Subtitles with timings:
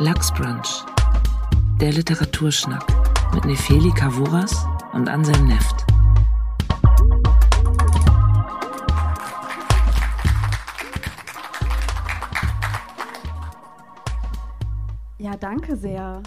[0.00, 0.84] Lachsbrunch.
[1.80, 2.86] Der Literaturschnack
[3.34, 5.84] mit Nefeli Kavuras und Anselm Neft.
[15.18, 16.22] Ja, danke sehr.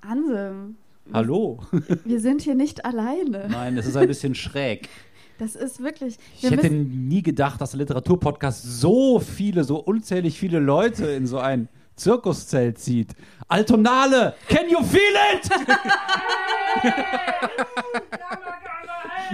[0.00, 0.76] Anselm.
[1.12, 1.58] Hallo.
[2.04, 3.48] Wir sind hier nicht alleine.
[3.50, 4.88] Nein, es ist ein bisschen schräg.
[5.38, 6.16] Das ist wirklich.
[6.40, 11.38] Ich hätte nie gedacht, dass der Literaturpodcast so viele, so unzählig viele Leute in so
[11.38, 13.14] ein Zirkuszelt zieht.
[13.48, 15.00] Altonale, can you feel
[15.34, 15.48] it?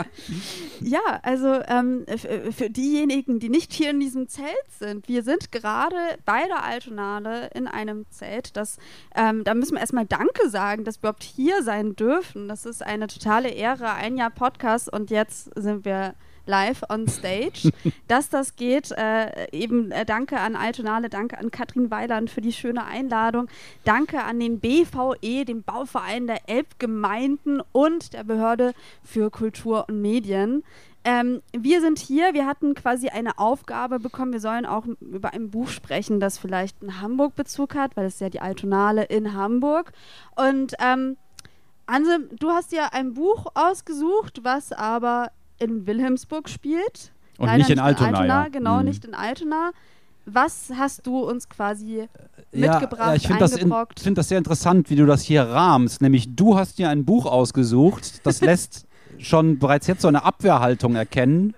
[0.82, 2.05] ja, also ähm,
[2.52, 4.48] für diejenigen, die nicht hier in diesem Zelt
[4.80, 8.55] sind, wir sind gerade bei der Altonale in einem Zelt.
[8.55, 8.77] Das,
[9.16, 12.48] ähm, da müssen wir erstmal Danke sagen, dass wir überhaupt hier sein dürfen.
[12.48, 13.94] Das ist eine totale Ehre.
[13.94, 16.16] Ein Jahr Podcast und jetzt sind wir
[16.46, 17.72] live on stage.
[18.08, 22.54] Dass das geht, äh, eben äh, danke an Altonale, danke an Katrin Weiland für die
[22.54, 23.48] schöne Einladung,
[23.84, 30.63] danke an den BVE, dem Bauverein der Elbgemeinden und der Behörde für Kultur und Medien.
[31.05, 35.52] Ähm, wir sind hier, wir hatten quasi eine Aufgabe bekommen, wir sollen auch über ein
[35.52, 39.91] Buch sprechen, das vielleicht einen Hamburg-Bezug hat, weil es ja die Altonale in Hamburg.
[40.35, 41.18] Und ähm,
[41.85, 47.12] Anse, du hast ja ein Buch ausgesucht, was aber in Wilhelmsburg spielt.
[47.37, 48.09] Und Leider nicht in Altona.
[48.09, 48.49] In Altona ja.
[48.49, 48.85] Genau, mhm.
[48.85, 49.71] nicht in Altona.
[50.26, 52.07] Was hast du uns quasi
[52.54, 53.60] mitgebracht, ja, ich finde das,
[54.01, 56.01] find das sehr interessant, wie du das hier rahmst.
[56.01, 58.85] Nämlich, du hast dir ein Buch ausgesucht, das lässt
[59.18, 61.55] schon bereits jetzt so eine Abwehrhaltung erkennen.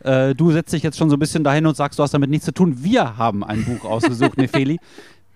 [0.00, 2.30] Äh, du setzt dich jetzt schon so ein bisschen dahin und sagst, du hast damit
[2.30, 2.82] nichts zu tun.
[2.82, 4.78] Wir haben ein Buch ausgesucht, Nefeli.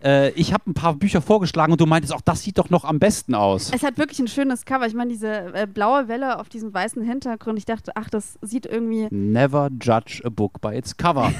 [0.02, 2.84] Äh, ich habe ein paar Bücher vorgeschlagen und du meintest auch, das sieht doch noch
[2.84, 3.70] am besten aus.
[3.72, 4.86] Es hat wirklich ein schönes Cover.
[4.86, 7.58] Ich meine, diese äh, blaue Welle auf diesem weißen Hintergrund.
[7.58, 9.08] Ich dachte, ach, das sieht irgendwie.
[9.10, 11.32] Never judge a book by its cover.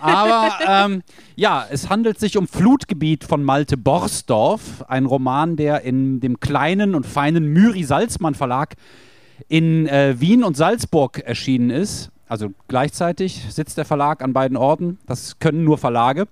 [0.00, 1.02] Aber ähm,
[1.36, 6.94] ja, es handelt sich um Flutgebiet von Malte Borsdorf, ein Roman, der in dem kleinen
[6.94, 8.76] und feinen Müri Salzmann Verlag
[9.48, 12.10] in äh, Wien und Salzburg erschienen ist.
[12.28, 14.98] Also gleichzeitig sitzt der Verlag an beiden Orten.
[15.06, 16.26] Das können nur Verlage.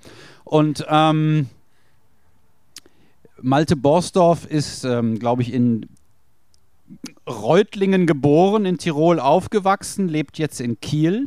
[0.44, 1.48] Und ähm,
[3.42, 5.86] Malte Borsdorf ist, ähm, glaube ich, in
[7.28, 11.26] Reutlingen geboren, in Tirol aufgewachsen, lebt jetzt in Kiel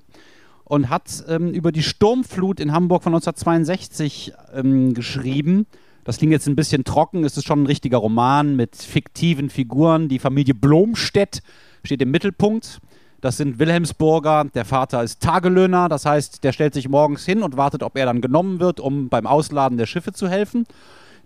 [0.64, 5.66] und hat ähm, über die Sturmflut in Hamburg von 1962 ähm, geschrieben.
[6.06, 10.08] Das klingt jetzt ein bisschen trocken, es ist schon ein richtiger Roman mit fiktiven Figuren.
[10.08, 11.42] Die Familie Blomstedt
[11.84, 12.80] steht im Mittelpunkt.
[13.22, 17.58] Das sind Wilhelmsburger, der Vater ist Tagelöhner, das heißt, der stellt sich morgens hin und
[17.58, 20.66] wartet, ob er dann genommen wird, um beim Ausladen der Schiffe zu helfen.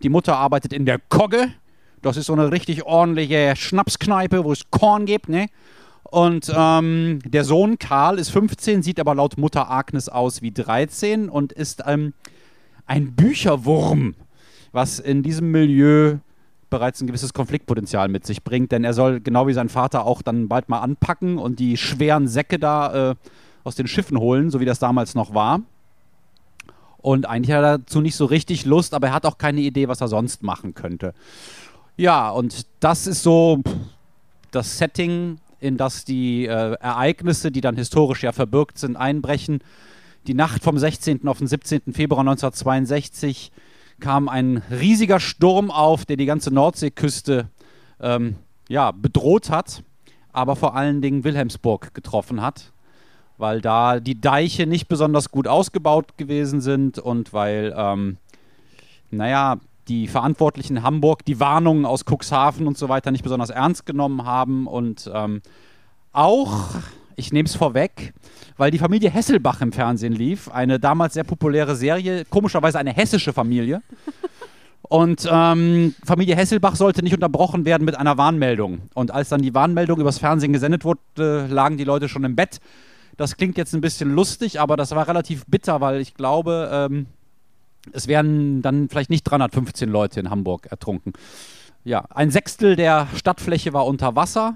[0.03, 1.47] Die Mutter arbeitet in der Kogge.
[2.01, 5.47] Das ist so eine richtig ordentliche Schnapskneipe, wo es Korn gibt, ne?
[6.03, 11.29] Und ähm, der Sohn Karl ist 15, sieht aber laut Mutter Agnes aus wie 13
[11.29, 12.13] und ist ähm,
[12.85, 14.13] ein Bücherwurm,
[14.73, 16.17] was in diesem Milieu
[16.69, 20.21] bereits ein gewisses Konfliktpotenzial mit sich bringt, denn er soll genau wie sein Vater auch
[20.21, 23.15] dann bald mal anpacken und die schweren Säcke da äh,
[23.63, 25.61] aus den Schiffen holen, so wie das damals noch war.
[27.03, 29.89] Und eigentlich hat er dazu nicht so richtig Lust, aber er hat auch keine Idee,
[29.89, 31.13] was er sonst machen könnte.
[31.97, 33.61] Ja, und das ist so
[34.51, 39.59] das Setting, in das die äh, Ereignisse, die dann historisch ja verbürgt sind, einbrechen.
[40.27, 41.27] Die Nacht vom 16.
[41.27, 41.91] auf den 17.
[41.91, 43.51] Februar 1962
[43.99, 47.49] kam ein riesiger Sturm auf, der die ganze Nordseeküste
[47.99, 48.37] ähm,
[48.69, 49.83] ja, bedroht hat,
[50.31, 52.71] aber vor allen Dingen Wilhelmsburg getroffen hat
[53.43, 58.15] weil da die Deiche nicht besonders gut ausgebaut gewesen sind und weil, ähm,
[59.11, 59.57] naja,
[59.89, 64.23] die Verantwortlichen in Hamburg die Warnungen aus Cuxhaven und so weiter nicht besonders ernst genommen
[64.23, 65.41] haben und ähm,
[66.13, 66.69] auch,
[67.17, 68.13] ich nehme es vorweg,
[68.55, 73.33] weil die Familie Hesselbach im Fernsehen lief, eine damals sehr populäre Serie, komischerweise eine hessische
[73.33, 73.81] Familie.
[74.83, 78.83] Und ähm, Familie Hesselbach sollte nicht unterbrochen werden mit einer Warnmeldung.
[78.93, 82.61] Und als dann die Warnmeldung übers Fernsehen gesendet wurde, lagen die Leute schon im Bett
[83.17, 87.05] das klingt jetzt ein bisschen lustig, aber das war relativ bitter, weil ich glaube, ähm,
[87.91, 91.13] es wären dann vielleicht nicht 315 Leute in Hamburg ertrunken.
[91.83, 94.55] Ja, ein Sechstel der Stadtfläche war unter Wasser.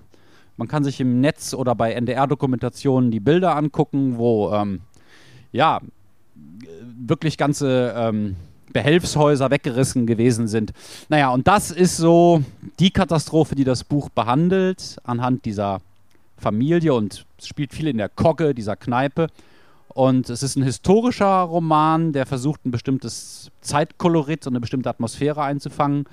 [0.55, 4.81] Man kann sich im Netz oder bei NDR-Dokumentationen die Bilder angucken, wo ähm,
[5.51, 5.81] ja
[6.99, 8.37] wirklich ganze ähm,
[8.73, 10.71] Behelfshäuser weggerissen gewesen sind.
[11.09, 12.43] Naja, und das ist so
[12.79, 15.81] die Katastrophe, die das Buch behandelt, anhand dieser
[16.37, 19.27] Familie und spielt viel in der Kogge, dieser Kneipe.
[19.89, 25.41] Und es ist ein historischer Roman, der versucht, ein bestimmtes Zeitkolorit und eine bestimmte Atmosphäre
[25.41, 26.05] einzufangen,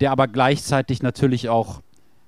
[0.00, 1.80] der aber gleichzeitig natürlich auch,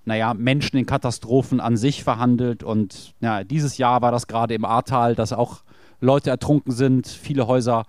[0.04, 2.64] naja, Menschen in Katastrophen an sich verhandelt.
[2.64, 5.62] Und ja, dieses Jahr war das gerade im Ahrtal, dass auch
[6.00, 7.86] Leute ertrunken sind, viele Häuser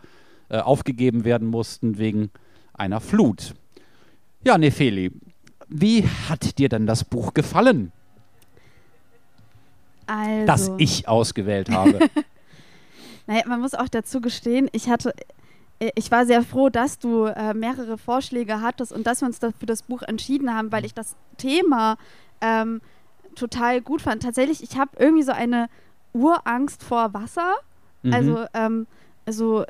[0.50, 2.30] äh, aufgegeben werden mussten wegen
[2.74, 3.54] einer Flut.
[4.46, 5.12] Ja, Nefeli,
[5.68, 7.92] wie hat dir denn das Buch gefallen,
[10.08, 12.00] Also, das ich ausgewählt habe?
[13.28, 15.14] Naja, man muss auch dazu gestehen, ich hatte,
[15.80, 19.40] äh, ich war sehr froh, dass du äh, mehrere Vorschläge hattest und dass wir uns
[19.40, 21.98] da für das Buch entschieden haben, weil ich das Thema
[22.40, 22.82] ähm,
[23.36, 24.24] total gut fand.
[24.24, 25.68] Tatsächlich, ich habe irgendwie so eine
[26.14, 27.54] Urangst vor Wasser.
[28.02, 28.14] Mhm.
[28.14, 28.88] Also, ähm,
[29.26, 29.66] also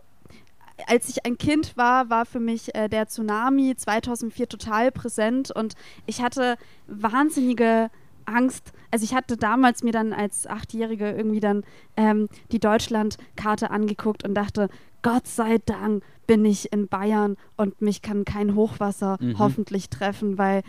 [0.86, 5.74] als ich ein Kind war, war für mich äh, der Tsunami 2004 total präsent und
[6.06, 7.90] ich hatte wahnsinnige
[8.28, 8.72] Angst.
[8.92, 11.64] Also ich hatte damals mir dann als Achtjährige irgendwie dann
[11.96, 14.70] ähm, die Deutschlandkarte angeguckt und dachte,
[15.02, 19.40] Gott sei Dank bin ich in Bayern und mich kann kein Hochwasser Mhm.
[19.40, 20.62] hoffentlich treffen, weil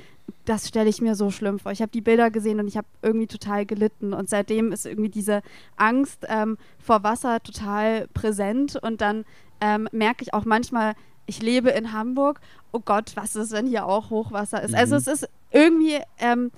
[0.45, 1.73] das stelle ich mir so schlimm vor.
[1.73, 5.09] Ich habe die Bilder gesehen und ich habe irgendwie total gelitten und seitdem ist irgendwie
[5.11, 5.43] diese
[5.77, 9.25] Angst ähm, vor Wasser total präsent und dann
[9.61, 10.95] ähm, merke ich auch manchmal,
[11.27, 12.41] ich lebe in Hamburg,
[12.73, 14.75] oh Gott, was ist, wenn hier auch Hochwasser ist?
[14.75, 14.99] Also Mhm.
[14.99, 16.51] es ist irgendwie, ähm,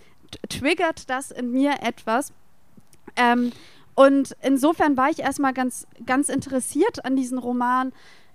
[0.48, 2.32] triggert das in mir etwas.
[3.16, 3.52] Ähm,
[3.94, 7.92] und insofern war ich erstmal ganz, ganz interessiert an diesen Roman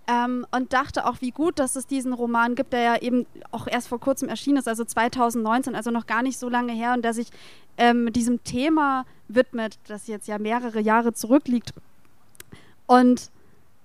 [0.07, 3.68] ähm, und dachte auch, wie gut, dass es diesen Roman gibt, der ja eben auch
[3.68, 7.03] erst vor kurzem erschienen ist, also 2019, also noch gar nicht so lange her, und
[7.03, 7.30] der sich
[7.77, 11.74] ähm, diesem Thema widmet, das jetzt ja mehrere Jahre zurückliegt.
[12.86, 13.31] Und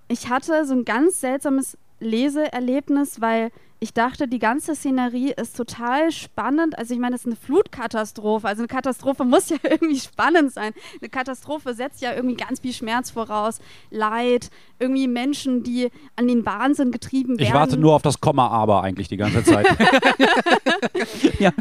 [0.09, 3.51] ich hatte so ein ganz seltsames Leseerlebnis, weil
[3.83, 6.79] ich dachte, die ganze Szenerie ist total spannend.
[6.79, 8.47] Also ich meine, es ist eine Flutkatastrophe.
[8.47, 10.75] Also eine Katastrophe muss ja irgendwie spannend sein.
[11.01, 13.59] Eine Katastrophe setzt ja irgendwie ganz viel Schmerz voraus,
[13.91, 17.49] Leid, irgendwie Menschen, die an den Wahnsinn getrieben werden.
[17.49, 19.67] Ich warte nur auf das Komma aber eigentlich die ganze Zeit.
[21.39, 21.53] ja.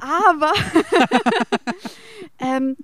[0.00, 0.52] Aber
[2.40, 2.76] ähm,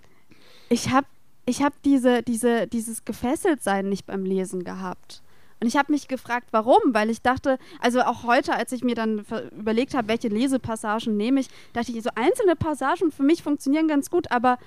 [0.69, 1.07] ich habe
[1.47, 5.23] ich hab diese, diese, dieses Gefesseltsein nicht beim Lesen gehabt.
[5.63, 8.97] Und ich habe mich gefragt, warum, weil ich dachte, also auch heute, als ich mir
[8.97, 9.25] dann
[9.57, 14.11] überlegt habe, welche Lesepassagen nehme ich, dachte ich, so einzelne Passagen für mich funktionieren ganz
[14.11, 14.59] gut, aber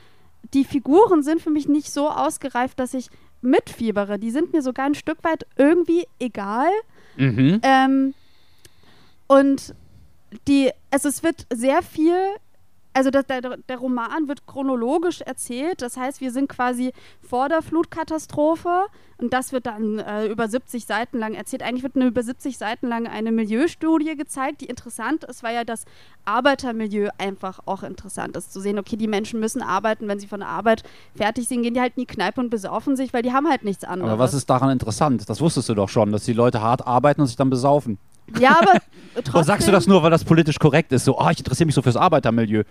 [0.54, 3.10] die Figuren sind für mich nicht so ausgereift, dass ich
[3.42, 4.18] mitfiebere.
[4.20, 6.72] Die sind mir sogar ein Stück weit irgendwie egal.
[7.18, 7.60] Mhm.
[7.62, 8.14] Ähm,
[9.28, 9.76] und
[10.48, 12.16] die, also es wird sehr viel,
[12.96, 15.82] also das, der, der Roman wird chronologisch erzählt.
[15.82, 18.86] Das heißt, wir sind quasi vor der Flutkatastrophe
[19.18, 21.62] und das wird dann äh, über 70 Seiten lang erzählt.
[21.62, 25.66] Eigentlich wird eine über 70 Seiten lang eine Milieustudie gezeigt, die interessant ist, weil ja
[25.66, 25.84] das
[26.24, 28.54] Arbeitermilieu einfach auch interessant ist.
[28.54, 30.84] Zu sehen, okay, die Menschen müssen arbeiten, wenn sie von der Arbeit
[31.16, 33.66] fertig sind, gehen die halt in die Kneipe und besaufen sich, weil die haben halt
[33.66, 34.14] nichts anderes.
[34.14, 35.30] Aber was ist daran interessant?
[35.30, 37.98] Das wusstest du doch schon, dass die Leute hart arbeiten und sich dann besaufen.
[38.40, 38.74] Ja, aber
[39.16, 39.34] trotzdem.
[39.36, 41.06] Oder sagst du das nur, weil das politisch korrekt ist?
[41.06, 42.64] So, oh, ich interessiere mich so fürs Arbeitermilieu.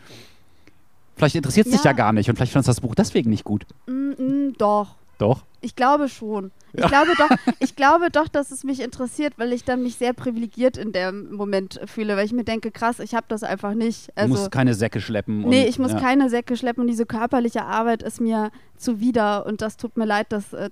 [1.17, 1.91] Vielleicht interessiert es dich Ja.
[1.93, 3.65] ja gar nicht und vielleicht fandest du das Buch deswegen nicht gut.
[3.87, 4.97] Mm, mm, doch.
[5.19, 5.45] Doch.
[5.61, 6.51] Ich glaube schon.
[6.73, 6.89] Ich, Ja.
[6.89, 7.29] glaube doch,
[7.61, 11.33] ich glaube doch, dass es mich interessiert, weil ich dann mich sehr privilegiert in dem
[11.33, 14.09] Moment fühle, weil ich mir denke, krass, ich habe das einfach nicht.
[14.09, 15.43] Du Also, musst keine Säcke schleppen.
[15.43, 16.01] nee, und, ich muss ja.
[16.01, 20.33] keine Säcke schleppen und diese körperliche Arbeit ist mir zuwider und das tut mir leid,
[20.33, 20.69] dass, äh,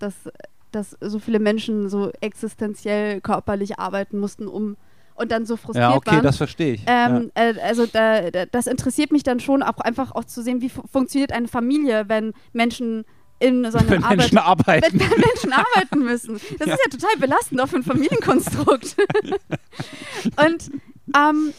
[0.75, 4.77] dass, so viele Menschen so existenziell körperlich arbeiten mussten, um
[5.15, 6.23] und dann so frustriert Ja, okay, waren.
[6.23, 6.83] das verstehe ich.
[6.87, 10.63] Ähm, äh, also da, da, das interessiert mich dann schon auch einfach auch zu sehen,
[10.63, 13.05] wie fu funktioniert eine Familie, wenn Menschen
[13.39, 13.85] in so ja.
[13.85, 14.99] einem Wenn Arbeit Menschen arbeiten.
[14.99, 16.41] wenn, wenn Menschen arbeiten müssen.
[16.59, 16.75] Das Ja.
[16.75, 18.97] ist ja total belastend auch für ein Familienkonstrukt.
[20.47, 20.71] Und
[21.15, 21.53] ähm,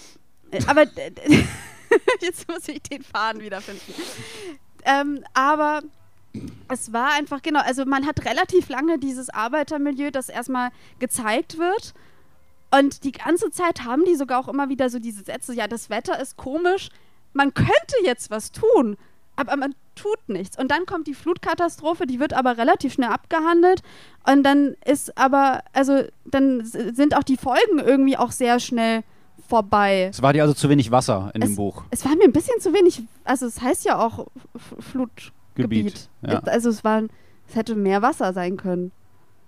[0.68, 0.86] aber
[2.22, 3.94] jetzt muss ich den Faden wiederfinden.
[4.86, 5.82] Ähm, aber
[6.70, 11.94] es war einfach, genau, also man hat relativ lange dieses Arbeitermilieu, das erstmal gezeigt wird.
[12.72, 15.90] Und die ganze Zeit haben die sogar auch immer wieder so diese Sätze, ja, das
[15.92, 16.90] Wetter ist komisch,
[17.34, 18.98] man könnte jetzt was tun,
[19.36, 20.58] aber man tut nichts.
[20.58, 23.84] Und dann kommt die Flutkatastrophe, die wird aber relativ schnell abgehandelt.
[24.28, 29.04] Und dann ist aber, also dann sind auch die Folgen irgendwie auch sehr schnell
[29.48, 30.10] vorbei.
[30.12, 31.84] Es war dir also zu wenig Wasser in dem Es- Buch.
[31.92, 35.34] Es war mir ein bisschen zu wenig, also es heißt ja auch F- Flutgebiet.
[35.56, 36.40] Gebiet, ja.
[36.40, 37.04] Also es war,
[37.48, 38.92] es hätte mehr Wasser sein können.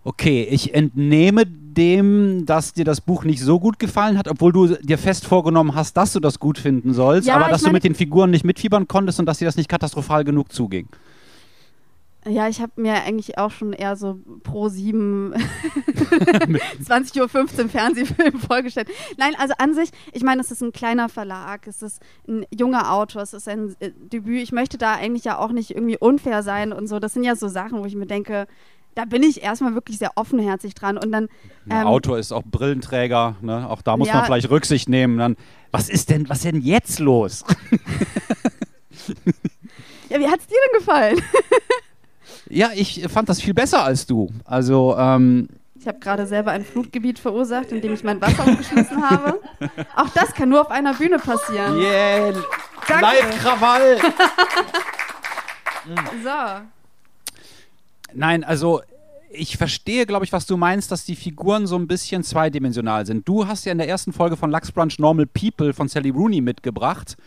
[0.04, 4.68] Okay, ich entnehme dem, dass dir das Buch nicht so gut gefallen hat, obwohl du
[4.76, 7.74] dir fest vorgenommen hast, dass du das gut finden sollst, Ja, aber dass du meine-
[7.78, 10.88] mit den Figuren nicht mitfiebern konntest und dass dir das nicht katastrophal genug zuging.
[12.27, 15.34] Ja, ich habe mir eigentlich auch schon eher so pro 7
[16.84, 17.20] 20.15
[17.63, 18.88] Uhr Fernsehfilm vorgestellt.
[19.17, 22.91] Nein, also an sich, ich meine, es ist ein kleiner Verlag, es ist ein junger
[22.94, 24.41] Autor, es ist ein äh, Debüt.
[24.41, 26.98] Ich möchte da eigentlich ja auch nicht irgendwie unfair sein und so.
[27.00, 28.48] Das sind ja so Sachen, wo ich mir denke,
[28.96, 30.98] da bin ich erstmal wirklich sehr offenherzig dran.
[30.98, 31.27] Und dann,
[31.65, 33.70] Der ähm, Autor ist auch Brillenträger, ne?
[33.70, 34.15] auch da muss Ja.
[34.15, 35.20] man vielleicht Rücksicht nehmen.
[35.20, 35.36] Dann,
[35.72, 37.44] was ist denn, was ist denn jetzt los?
[40.10, 41.22] ja, wie hat es dir denn gefallen?
[42.50, 44.30] Ja, ich fand das viel besser als du.
[44.46, 45.48] Also, ähm,
[45.80, 49.40] Ich habe gerade selber ein Flutgebiet verursacht, indem ich mein Wasser umgeschmissen habe.
[49.96, 51.78] Auch das kann nur auf einer Bühne passieren.
[51.78, 52.34] Yeah!
[52.88, 53.98] Live-Krawall!
[56.24, 56.62] So.
[58.14, 58.82] Nein, also
[59.30, 63.28] ich verstehe, glaube ich, was du meinst, dass die Figuren so ein bisschen zweidimensional sind.
[63.28, 66.42] Du hast ja in der ersten Folge von Lux Brunch Normal People von Sally Rooney
[66.42, 67.18] mitgebracht,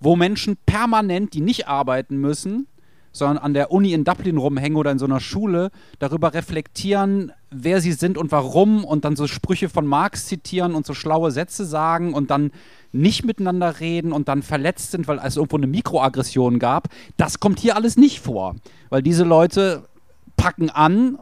[0.00, 2.66] wo Menschen permanent, die nicht arbeiten müssen,
[3.12, 7.80] sondern an der Uni in Dublin rumhängen oder in so einer Schule, darüber reflektieren, wer
[7.80, 11.64] sie sind und warum und dann so Sprüche von Marx zitieren und so schlaue Sätze
[11.64, 12.50] sagen und dann
[12.90, 16.88] nicht miteinander reden und dann verletzt sind, weil es irgendwo eine Mikroaggression gab.
[17.16, 18.56] Das kommt hier alles nicht vor,
[18.88, 19.88] weil diese Leute
[20.36, 21.18] packen an,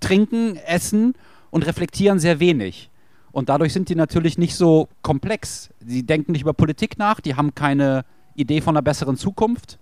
[0.00, 1.14] trinken, essen
[1.50, 2.90] und reflektieren sehr wenig.
[3.32, 5.70] Und dadurch sind die natürlich nicht so komplex.
[5.84, 8.04] Sie denken nicht über Politik nach, die haben keine
[8.36, 9.78] Idee von einer besseren Zukunft,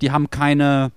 [0.00, 0.92] die haben keine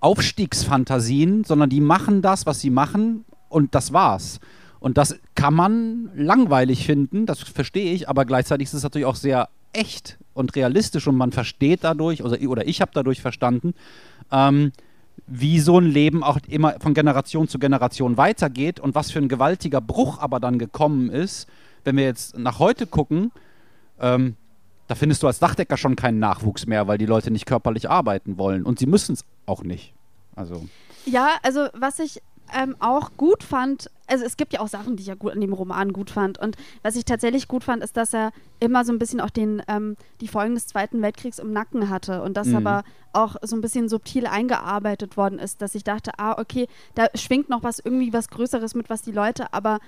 [0.00, 4.40] Aufstiegsfantasien, sondern die machen das, was sie machen und das war's.
[4.80, 9.14] Und das kann man langweilig finden, das verstehe ich, aber gleichzeitig ist es natürlich auch
[9.14, 13.74] sehr echt und realistisch und man versteht dadurch, oder, oder ich habe dadurch verstanden,
[14.32, 14.72] ähm,
[15.26, 19.28] wie so ein Leben auch immer von Generation zu Generation weitergeht und was für ein
[19.28, 21.48] gewaltiger Bruch aber dann gekommen ist,
[21.84, 23.30] wenn wir jetzt nach heute gucken,
[24.00, 24.36] ähm,
[24.92, 28.36] da findest du als Dachdecker schon keinen Nachwuchs mehr, weil die Leute nicht körperlich arbeiten
[28.36, 29.94] wollen und sie müssen es auch nicht.
[30.36, 30.66] Also.
[31.06, 32.20] Ja, also was ich
[32.54, 35.40] ähm, auch gut fand, also es gibt ja auch Sachen, die ich ja gut an
[35.40, 36.36] dem Roman gut fand.
[36.36, 39.62] Und was ich tatsächlich gut fand, ist, dass er immer so ein bisschen auch den,
[39.66, 42.56] ähm, die Folgen des Zweiten Weltkriegs im Nacken hatte und das Mhm.
[42.56, 42.84] aber
[43.14, 47.48] auch so ein bisschen subtil eingearbeitet worden ist, dass ich dachte, ah, okay, da schwingt
[47.48, 49.78] noch was irgendwie was Größeres mit, was die Leute aber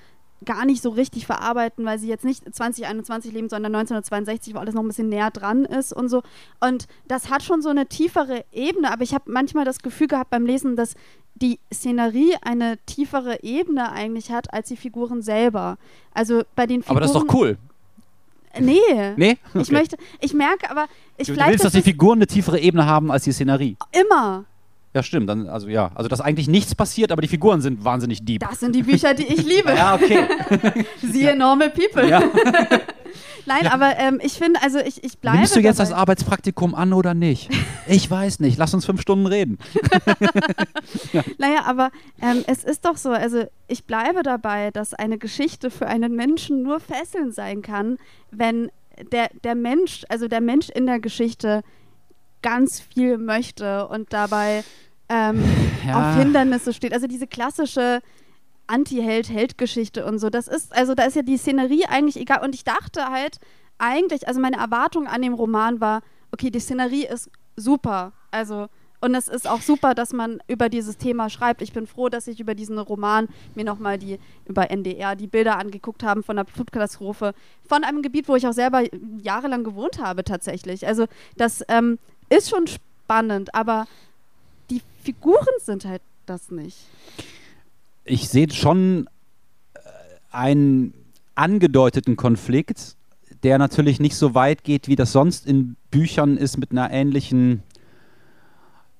[0.44, 4.74] gar nicht so richtig verarbeiten, weil sie jetzt nicht 2021 leben, sondern 1962, wo alles
[4.74, 6.22] noch ein bisschen näher dran ist und so.
[6.60, 10.30] Und das hat schon so eine tiefere Ebene, aber ich habe manchmal das Gefühl gehabt
[10.30, 10.94] beim Lesen, dass
[11.36, 15.78] die Szenerie eine tiefere Ebene eigentlich hat als die Figuren selber.
[16.12, 16.96] Also bei den Figuren.
[16.96, 17.58] Aber das ist doch cool.
[18.60, 18.78] Nee.
[19.16, 19.36] Nee?
[19.54, 19.72] Ich Okay.
[19.72, 20.86] möchte, ich merke aber,
[21.16, 23.76] ich Du, du vielleicht willst, dass die Figuren eine tiefere Ebene haben als die Szenerie.
[23.90, 24.44] immer.
[24.94, 25.28] Ja, stimmt.
[25.28, 28.40] Dann, also ja, also dass eigentlich nichts passiert, aber die Figuren sind wahnsinnig deep.
[28.48, 29.74] Das sind die Bücher, die ich liebe.
[29.74, 30.24] Ja, okay.
[31.02, 32.08] Siehe Normal People.
[32.08, 32.22] ja.
[33.46, 35.38] Nein, aber ähm, ich finde, also ich, ich bleibe.
[35.38, 35.90] Nimmst du jetzt dabei.
[35.90, 37.50] das Arbeitspraktikum an oder nicht?
[37.86, 38.56] Ich weiß nicht.
[38.56, 39.58] Lass uns fünf Stunden reden.
[41.38, 45.86] Naja, aber ähm, es ist doch so, also ich bleibe dabei, dass eine Geschichte für
[45.86, 47.98] einen Menschen nur fesselnd sein kann,
[48.30, 48.70] wenn
[49.12, 51.62] der, der Mensch, also der Mensch in der Geschichte
[52.44, 54.62] ganz viel möchte und dabei
[55.08, 55.42] ähm,
[55.86, 55.98] Ja.
[56.12, 56.92] auf Hindernisse steht.
[56.92, 58.00] Also diese klassische
[58.66, 62.42] Anti-Held-Held-Geschichte und so, das ist, also da ist ja die Szenerie eigentlich egal.
[62.44, 63.38] Und ich dachte halt
[63.78, 68.12] eigentlich, also meine Erwartung an dem Roman war, okay, die Szenerie ist super.
[68.30, 68.68] Also
[69.00, 71.60] und es ist auch super, dass man über dieses Thema schreibt.
[71.60, 75.58] Ich bin froh, dass ich über diesen Roman mir nochmal die über NDR die Bilder
[75.58, 77.34] angeguckt haben von der Flutkatastrophe
[77.68, 78.82] von einem Gebiet, wo ich auch selber
[79.18, 80.86] jahrelang gewohnt habe tatsächlich.
[80.86, 81.04] Also
[81.36, 81.98] das ähm,
[82.36, 83.86] ist schon spannend, aber
[84.70, 86.78] die Figuren sind halt das nicht.
[88.04, 89.08] Ich sehe schon
[89.74, 89.78] äh,
[90.30, 90.94] einen
[91.34, 92.96] angedeuteten Konflikt,
[93.42, 97.62] der natürlich nicht so weit geht, wie das sonst in Büchern ist mit einer ähnlichen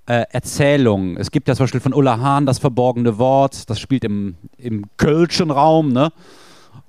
[0.06, 1.16] äh, Erzählung.
[1.16, 4.84] Es gibt ja zum Beispiel von Ulla Hahn das verborgene Wort, das spielt im, im
[4.96, 6.12] Kölschen Raum, ne?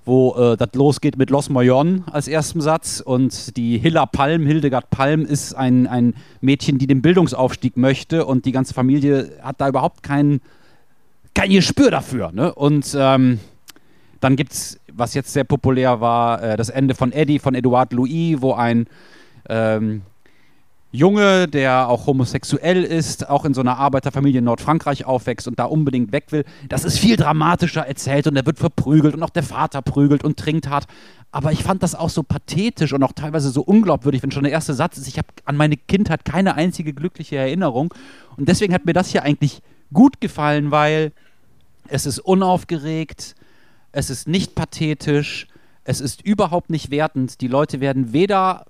[0.05, 4.89] Wo äh, das losgeht mit Los Moyon als ersten Satz und die Hilla Palm, Hildegard
[4.89, 9.67] Palm, ist ein, ein Mädchen, die den Bildungsaufstieg möchte und die ganze Familie hat da
[9.67, 10.41] überhaupt kein,
[11.33, 12.31] kein Gespür dafür.
[12.31, 12.53] Ne?
[12.53, 13.39] Und ähm,
[14.19, 17.91] dann gibt es, was jetzt sehr populär war, äh, das Ende von Eddie, von Edouard
[17.91, 18.87] Louis, wo ein
[19.49, 20.03] ähm,
[20.95, 25.65] Junge, der auch homosexuell ist, auch in so einer Arbeiterfamilie in Nordfrankreich aufwächst und da
[25.65, 26.45] unbedingt weg will.
[26.69, 30.37] Das ist viel dramatischer erzählt und er wird verprügelt und auch der Vater prügelt und
[30.37, 30.85] trinkt hart.
[31.31, 34.53] Aber ich fand das auch so pathetisch und auch teilweise so unglaubwürdig, wenn schon der
[34.53, 37.93] erste Satz ist, ich habe an meine Kindheit keine einzige glückliche Erinnerung.
[38.37, 39.61] Und deswegen hat mir das hier eigentlich
[39.91, 41.11] gut gefallen, weil
[41.89, 43.35] es ist unaufgeregt,
[43.91, 45.47] es ist nicht pathetisch,
[45.83, 47.41] es ist überhaupt nicht wertend.
[47.41, 48.65] Die Leute werden weder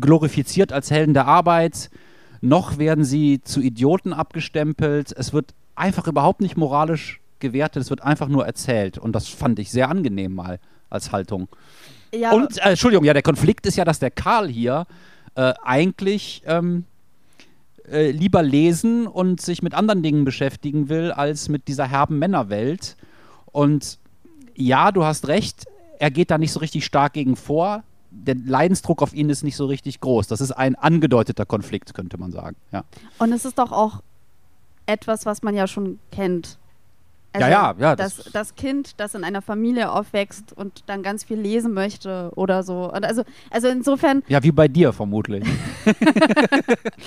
[0.00, 1.90] glorifiziert als Helden der Arbeit,
[2.40, 5.12] noch werden sie zu Idioten abgestempelt.
[5.16, 8.98] Es wird einfach überhaupt nicht moralisch gewertet, es wird einfach nur erzählt.
[8.98, 10.58] Und das fand ich sehr angenehm mal
[10.90, 11.48] als Haltung.
[12.14, 14.86] Ja, Und, äh, Entschuldigung, ja, der Konflikt ist ja, dass der Karl hier
[15.34, 16.84] äh, eigentlich ähm,
[17.90, 22.96] äh, lieber lesen und sich mit anderen Dingen beschäftigen will, als mit dieser herben Männerwelt.
[23.46, 23.98] Und
[24.54, 25.64] ja, du hast recht,
[25.98, 27.82] er geht da nicht so richtig stark gegen vor.
[28.14, 30.26] Der Leidensdruck auf ihn ist nicht so richtig groß.
[30.28, 32.56] Das ist ein angedeuteter Konflikt, könnte man sagen.
[32.72, 32.84] Ja.
[33.18, 34.02] und es ist doch auch
[34.86, 36.58] etwas, was man ja schon kennt.
[37.34, 41.24] Also ja, ja, das, das- das Kind, das in einer Familie aufwächst und dann ganz
[41.24, 42.92] viel lesen möchte oder so.
[42.92, 45.42] Und also, also insofern, Ja, wie bei dir vermutlich.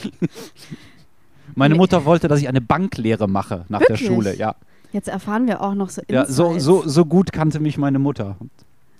[1.55, 1.75] Meine.
[1.75, 3.99] Mutter wollte, dass ich eine Banklehre mache nach Wirklich?
[3.99, 4.35] der Schule.
[4.35, 4.55] Ja,
[4.91, 6.63] jetzt erfahren wir auch noch so ja so, Insights.
[6.65, 8.35] so, so gut kannte mich meine Mutter.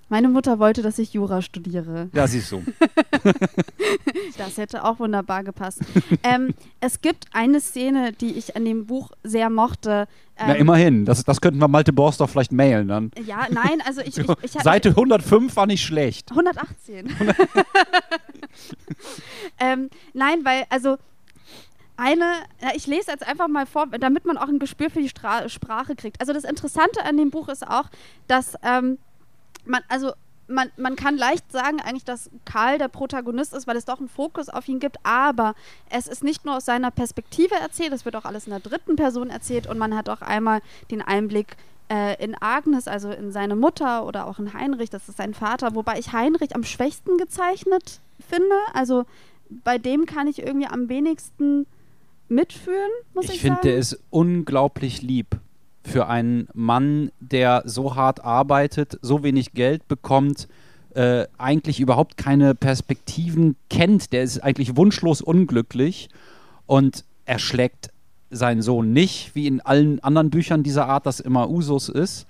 [0.08, 2.08] Meine Mutter wollte, dass ich Jura studiere.
[2.12, 2.62] Ja, siehst du.
[4.38, 5.80] Das hätte auch wunderbar gepasst.
[6.22, 10.08] ähm, es gibt eine Szene, die ich an dem Buch sehr mochte.
[10.36, 11.04] Ähm, Na, immerhin.
[11.04, 13.10] Das, das könnten wir Malte Borsdorf vielleicht mailen dann.
[13.24, 16.30] Ja, nein, also ich, ich, ich, Seite 105 war nicht schlecht.
[16.30, 17.08] 118.
[19.60, 20.96] ähm, nein, weil, also
[21.96, 22.24] eine,
[22.60, 25.48] ja, ich lese jetzt einfach mal vor, damit man auch ein Gespür für die Stra
[25.48, 26.20] Sprache kriegt.
[26.20, 27.86] Also das Interessante an dem Buch ist auch,
[28.26, 28.98] dass ähm,
[29.66, 30.12] man, also
[30.48, 34.08] man, man kann leicht sagen eigentlich, dass Karl der Protagonist ist, weil es doch einen
[34.08, 35.54] Fokus auf ihn gibt, aber
[35.90, 38.96] es ist nicht nur aus seiner Perspektive erzählt, es wird auch alles in der dritten
[38.96, 41.56] Person erzählt und man hat auch einmal den Einblick
[41.90, 45.74] äh, in Agnes, also in seine Mutter oder auch in Heinrich, das ist sein Vater,
[45.74, 48.54] wobei ich Heinrich am schwächsten gezeichnet finde.
[48.72, 49.04] Also
[49.48, 51.66] bei dem kann ich irgendwie am wenigsten
[52.28, 53.68] mitfühlen, muss ich, Ich finde, sagen.
[53.68, 55.38] der ist unglaublich lieb
[55.86, 60.48] für einen Mann, der so hart arbeitet, so wenig Geld bekommt,
[60.94, 64.12] äh, eigentlich überhaupt keine Perspektiven kennt.
[64.12, 66.08] Der ist eigentlich wunschlos unglücklich
[66.66, 67.90] und er schlägt
[68.30, 72.26] seinen Sohn nicht, wie in allen anderen Büchern dieser Art das immer Usus ist.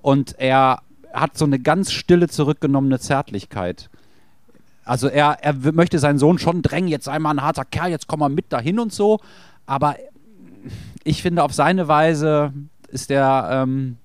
[0.00, 0.80] Und er
[1.12, 3.90] hat so eine ganz stille, zurückgenommene Zärtlichkeit.
[4.84, 8.06] Also er, er möchte seinen Sohn schon drängen, jetzt sei mal ein harter Kerl, jetzt
[8.06, 9.20] komm mal mit dahin und so.
[9.66, 9.96] Aber
[11.04, 12.52] ich finde, auf seine Weise
[12.94, 13.98] ist er ähm,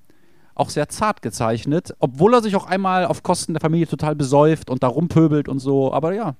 [0.59, 4.69] auch sehr zart gezeichnet, obwohl er sich auch einmal auf Kosten der Familie total besäuft
[4.69, 5.93] und da rumpöbelt und so.
[5.93, 6.35] Aber ja.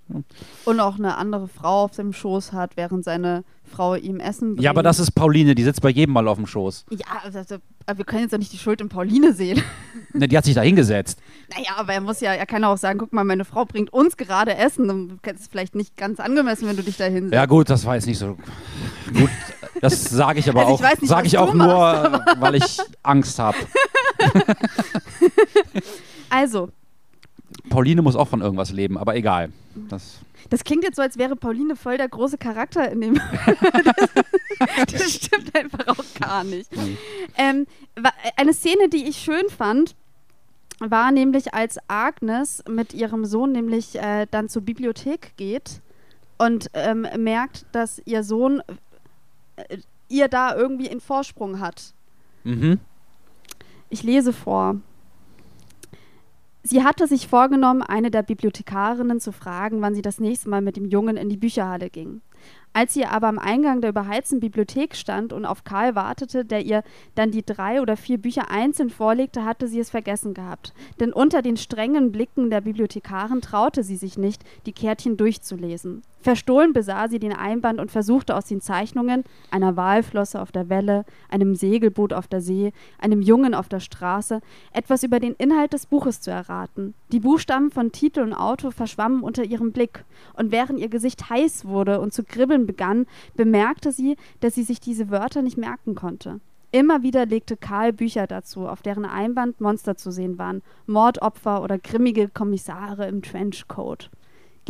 [0.66, 4.64] Und auch eine andere Frau auf dem Schoß hat, während seine Frau ihm Essen bringt.
[4.64, 6.86] Ja, aber das ist Pauline, die sitzt bei jedem mal auf dem Schoß.
[6.90, 9.64] Ja, also, aber wir können jetzt ja nicht die Schuld in Pauline sehen.
[10.12, 11.20] Ne, die hat sich da hingesetzt.
[11.56, 14.18] Naja, aber er muss ja, er kann auch sagen, guck mal, meine Frau bringt uns
[14.18, 14.88] gerade Essen.
[14.88, 17.36] Dann ist es vielleicht nicht ganz angemessen, wenn du dich da hinsetzt.
[17.36, 18.36] Ja, gut, das war jetzt nicht so
[19.14, 19.30] gut.
[19.82, 23.58] Das sage ich aber Also auch, sage ich auch nur, machst, weil ich Angst habe.
[26.30, 26.70] Also,
[27.70, 29.52] Pauline muss auch von irgendwas leben, aber egal.
[29.90, 33.14] Das, das klingt jetzt so, als wäre Pauline voll der große Charakter in dem.
[33.46, 36.70] das, das stimmt einfach auch gar nicht.
[37.38, 37.66] Ähm,
[38.36, 39.96] eine Szene, die ich schön fand,
[40.80, 45.82] war nämlich, als Agnes mit ihrem Sohn nämlich äh, dann zur Bibliothek geht
[46.38, 48.62] und ähm, merkt, dass ihr Sohn
[50.08, 51.94] ihr da irgendwie einen Vorsprung hat.
[52.44, 52.80] mhm.
[53.92, 54.76] Ich lese vor.
[56.62, 60.76] Sie hatte sich vorgenommen, eine der Bibliothekarinnen zu fragen, wann sie das nächste Mal mit
[60.76, 62.22] dem Jungen in die Bücherhalle ging.
[62.74, 66.84] Als sie aber am Eingang der überheizten Bibliothek stand und auf Karl wartete, der ihr
[67.16, 70.74] dann die drei oder vier Bücher einzeln vorlegte, hatte sie es vergessen gehabt.
[71.00, 76.04] Denn unter den strengen Blicken der Bibliothekarin traute sie sich nicht, die Kärtchen durchzulesen.
[76.22, 81.06] Verstohlen besah sie den Einband und versuchte aus den Zeichnungen einer Walflosse auf der Welle,
[81.30, 84.42] einem Segelboot auf der See, einem Jungen auf der Straße,
[84.74, 86.94] etwas über den Inhalt des Buches zu erraten.
[87.14, 90.04] Die Buchstaben von Titel und Autor verschwammen unter ihrem Blick,
[90.34, 93.06] und während ihr Gesicht heiß wurde und zu kribbeln begann,
[93.36, 96.42] bemerkte sie, dass sie sich diese Wörter nicht merken konnte.
[96.72, 101.80] Immer wieder legte Karl Bücher dazu, auf deren Einband Monster zu sehen waren, Mordopfer oder
[101.80, 104.12] grimmige Kommissare im Trenchcoat.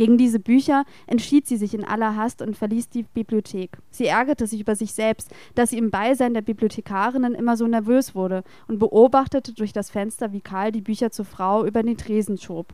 [0.00, 3.76] Gegen diese Bücher entschied sie sich in aller Hast und verließ die Bibliothek.
[3.90, 8.14] Sie ärgerte sich über sich selbst, dass sie im Beisein der Bibliothekarinnen immer so nervös
[8.14, 12.38] wurde und beobachtete durch das Fenster, wie Karl die Bücher zur Frau über den Tresen
[12.38, 12.72] schob.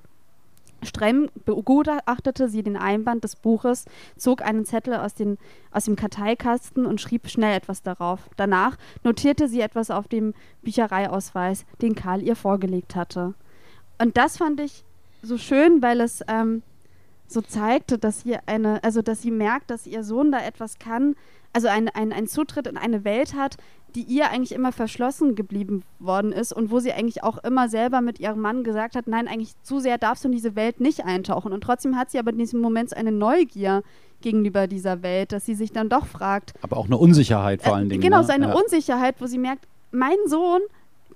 [0.85, 3.87] Streng begutachtete sie den Einband des Buches,
[4.17, 5.37] zog einen Zettel aus, den,
[5.73, 8.21] aus dem Karteikasten und schrieb schnell etwas darauf.
[8.37, 13.35] Danach notierte sie etwas auf dem Büchereiausweis, den Karl ihr vorgelegt hatte.
[14.01, 14.85] Und das fand ich
[15.23, 16.63] so schön, weil es ähm,
[17.29, 21.17] so zeigte, dass sie eine, also dass sie merkt, dass ihr Sohn da etwas kann,
[21.53, 23.57] also ein, ein, Zutritt in eine Welt hat,
[23.95, 28.03] die ihr eigentlich immer verschlossen geblieben worden ist und wo sie eigentlich auch immer selber
[28.03, 31.07] mit ihrem Mann gesagt hat, nein, eigentlich zu sehr darfst du in diese Welt nicht
[31.07, 31.53] eintauchen.
[31.53, 33.83] Und trotzdem hat sie aber in diesem Moment eine Neugier
[34.21, 36.53] gegenüber dieser Welt, dass sie sich dann doch fragt.
[36.61, 38.03] Aber auch eine Unsicherheit vor Äh, allen Dingen.
[38.03, 38.25] Genau, ne?
[38.25, 38.55] seine ja.
[38.55, 40.61] Unsicherheit, wo sie merkt, mein Sohn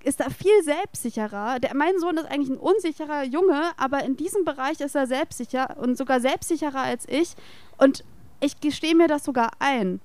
[0.04, 1.60] ist da viel selbstsicherer.
[1.60, 5.76] Der, mein Sohn ist eigentlich ein unsicherer Junge, aber in diesem Bereich ist er selbstsicher
[5.78, 7.34] und sogar selbstsicherer als ich.
[7.78, 8.04] Und
[8.40, 10.00] ich gestehe mir das sogar ein.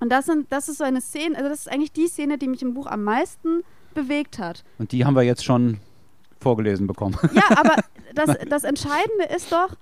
[0.00, 2.48] Und das, sind, das ist so eine Szene, also das ist eigentlich die Szene, die
[2.48, 3.62] mich im Buch am meisten
[3.94, 4.64] bewegt hat.
[4.78, 5.78] Und die haben wir jetzt schon
[6.40, 7.18] vorgelesen bekommen.
[7.34, 7.76] Ja, aber
[8.14, 9.76] das, das Entscheidende ist doch,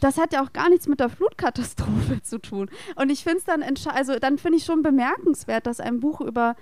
[0.00, 2.70] das hat ja auch gar nichts mit der Flutkatastrophe zu tun.
[2.96, 6.56] Und ich finde es dann, also dann finde ich schon bemerkenswert, dass ein Buch über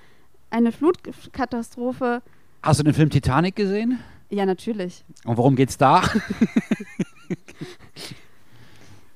[0.51, 2.23] eine Flutkatastrophe.
[2.63, 4.01] Hast du den Film Titanic gesehen?
[4.31, 5.05] Ja, natürlich.
[5.25, 6.03] Und worum geht's da?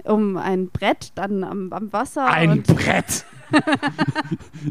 [0.05, 2.27] um ein Brett dann am, am Wasser.
[2.27, 3.25] Ein Brett!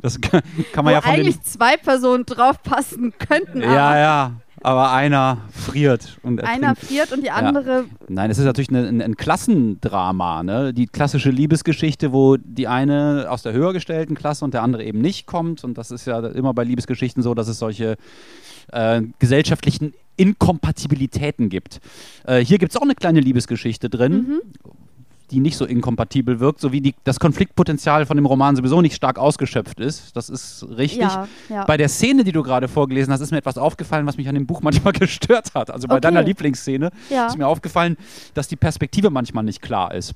[0.02, 0.42] das kann,
[0.72, 3.62] kann man wo ja von eigentlich zwei Personen draufpassen könnten.
[3.62, 4.32] Ja, aber ja.
[4.62, 7.86] Aber einer friert und Einer friert und die andere.
[8.08, 10.74] Nein, es ist natürlich eine, ein, ein Klassendrama, ne?
[10.74, 15.00] Die klassische Liebesgeschichte, wo die eine aus der höher gestellten Klasse und der andere eben
[15.00, 15.64] nicht kommt.
[15.64, 17.96] Und das ist ja immer bei Liebesgeschichten so, dass es solche
[18.72, 21.80] äh, gesellschaftlichen Inkompatibilitäten gibt.
[22.26, 24.42] Äh, hier gibt es auch eine kleine Liebesgeschichte drin, Mhm.
[25.32, 28.96] Die nicht so inkompatibel wirkt, so wie die, das Konfliktpotenzial von dem Roman sowieso nicht
[28.96, 30.16] stark ausgeschöpft ist.
[30.16, 31.02] Das ist richtig.
[31.02, 31.66] Ja, ja.
[31.66, 34.36] Bei der Szene, die du gerade vorgelesen hast, ist mir etwas aufgefallen, was mich an
[34.36, 35.70] dem Buch manchmal gestört hat.
[35.72, 36.02] Also bei Okay.
[36.02, 37.28] deiner Lieblingsszene Ja.
[37.28, 37.98] ist mir aufgefallen,
[38.34, 40.14] dass die Perspektive manchmal nicht klar ist.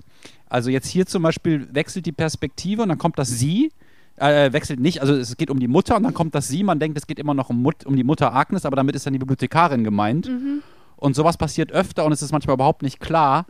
[0.49, 3.71] Also jetzt hier zum Beispiel wechselt die Perspektive und dann kommt das Sie.
[4.15, 6.63] Äh, wechselt nicht, also es geht um die Mutter und dann kommt das Sie.
[6.63, 9.05] Man denkt, es geht immer noch um, Mut, um die Mutter Agnes, aber damit ist
[9.07, 10.27] dann die Bibliothekarin gemeint.
[10.29, 10.61] Mhm.
[10.97, 13.45] Und sowas passiert öfter und es ist manchmal überhaupt nicht klar,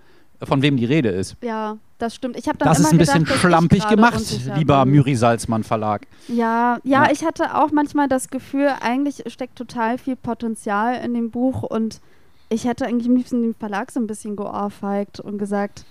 [0.46, 1.36] von wem die Rede ist.
[1.42, 2.38] ja, das stimmt.
[2.38, 4.22] Ich habe dann Das immer ist ein bisschen gedacht, ich schlampig gemacht,
[4.56, 4.86] lieber.
[4.86, 6.06] Müri Salzmann Verlag.
[6.28, 7.12] Ja, ja, Ja.
[7.12, 12.02] ich hatte auch manchmal das Gefühl, eigentlich steckt total viel Potenzial in dem Buch und
[12.50, 15.86] ich hätte eigentlich am liebsten den Verlag so ein bisschen geohrfeigt und gesagt,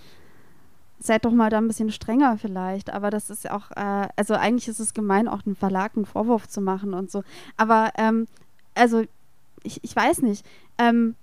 [0.99, 2.93] seid doch mal da ein bisschen strenger vielleicht.
[2.93, 6.05] Aber das ist ja auch, äh, also eigentlich ist es gemein, auch dem Verlag einen
[6.05, 7.23] Vorwurf zu machen und so.
[7.57, 8.27] Aber, ähm,
[8.75, 9.03] also,
[9.63, 10.45] ich, ich weiß nicht.
[10.77, 11.15] Ähm,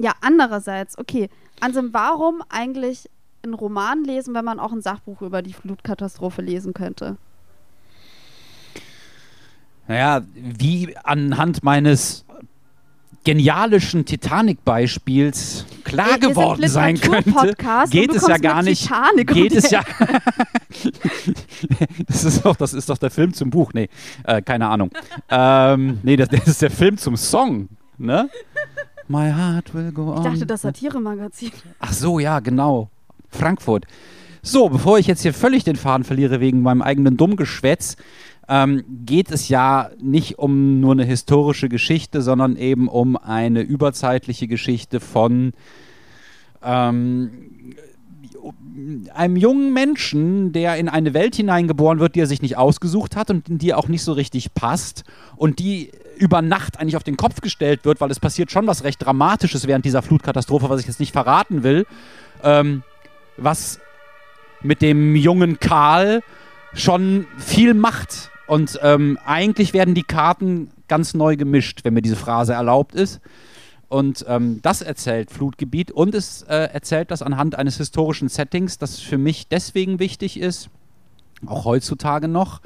[0.00, 1.28] ja, andererseits, okay,
[1.60, 3.08] Anselm, warum eigentlich
[3.42, 7.16] einen Roman lesen, wenn man auch ein Sachbuch über die Flutkatastrophe lesen könnte?
[9.88, 12.24] Naja, wie anhand meines
[13.24, 17.54] genialischen Titanic-Beispiels klar Ey, geworden sein könnte,
[17.90, 18.82] geht es ja gar nicht.
[18.82, 19.82] Titanic geht es ja.
[22.06, 23.72] das ist doch, das ist doch der Film zum Buch.
[23.74, 23.90] Nee,
[24.24, 24.90] äh, keine Ahnung.
[25.28, 27.68] ähm, nee, das, das ist der Film zum Song.
[27.98, 28.30] Ne?
[29.10, 30.18] My heart will go on.
[30.18, 31.50] Ich dachte, das Satire-Magazin.
[31.80, 32.90] Ach so, ja, genau.
[33.28, 33.84] Frankfurt.
[34.40, 37.96] So, bevor ich jetzt hier völlig den Faden verliere wegen meinem eigenen Dummgeschwätz,
[38.48, 44.46] ähm, geht es ja nicht um nur eine historische Geschichte, sondern eben um eine überzeitliche
[44.46, 45.54] Geschichte von
[46.62, 47.32] ähm,
[49.12, 53.28] einem jungen Menschen, der in eine Welt hineingeboren wird, die er sich nicht ausgesucht hat
[53.30, 55.02] und in die er auch nicht so richtig passt
[55.36, 58.84] und die über Nacht eigentlich auf den Kopf gestellt wird, weil es passiert schon was
[58.84, 61.86] recht Dramatisches während dieser Flutkatastrophe, was ich jetzt nicht verraten will,
[62.42, 62.82] ähm,
[63.36, 63.80] was
[64.62, 66.22] mit dem jungen Karl
[66.74, 68.30] schon viel macht.
[68.46, 73.20] Und ähm, eigentlich werden die Karten ganz neu gemischt, wenn mir diese Phrase erlaubt ist.
[73.88, 79.00] Und ähm, das erzählt Flutgebiet und es äh, erzählt das anhand eines historischen Settings, das
[79.00, 80.68] für mich deswegen wichtig ist,
[81.46, 82.60] auch heutzutage noch,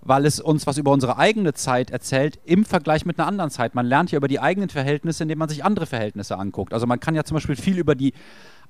[0.00, 3.74] weil es uns was über unsere eigene Zeit erzählt im Vergleich mit einer anderen Zeit.
[3.74, 6.72] Man lernt ja über die eigenen Verhältnisse, indem man sich andere Verhältnisse anguckt.
[6.72, 8.12] Also man kann ja zum Beispiel viel über die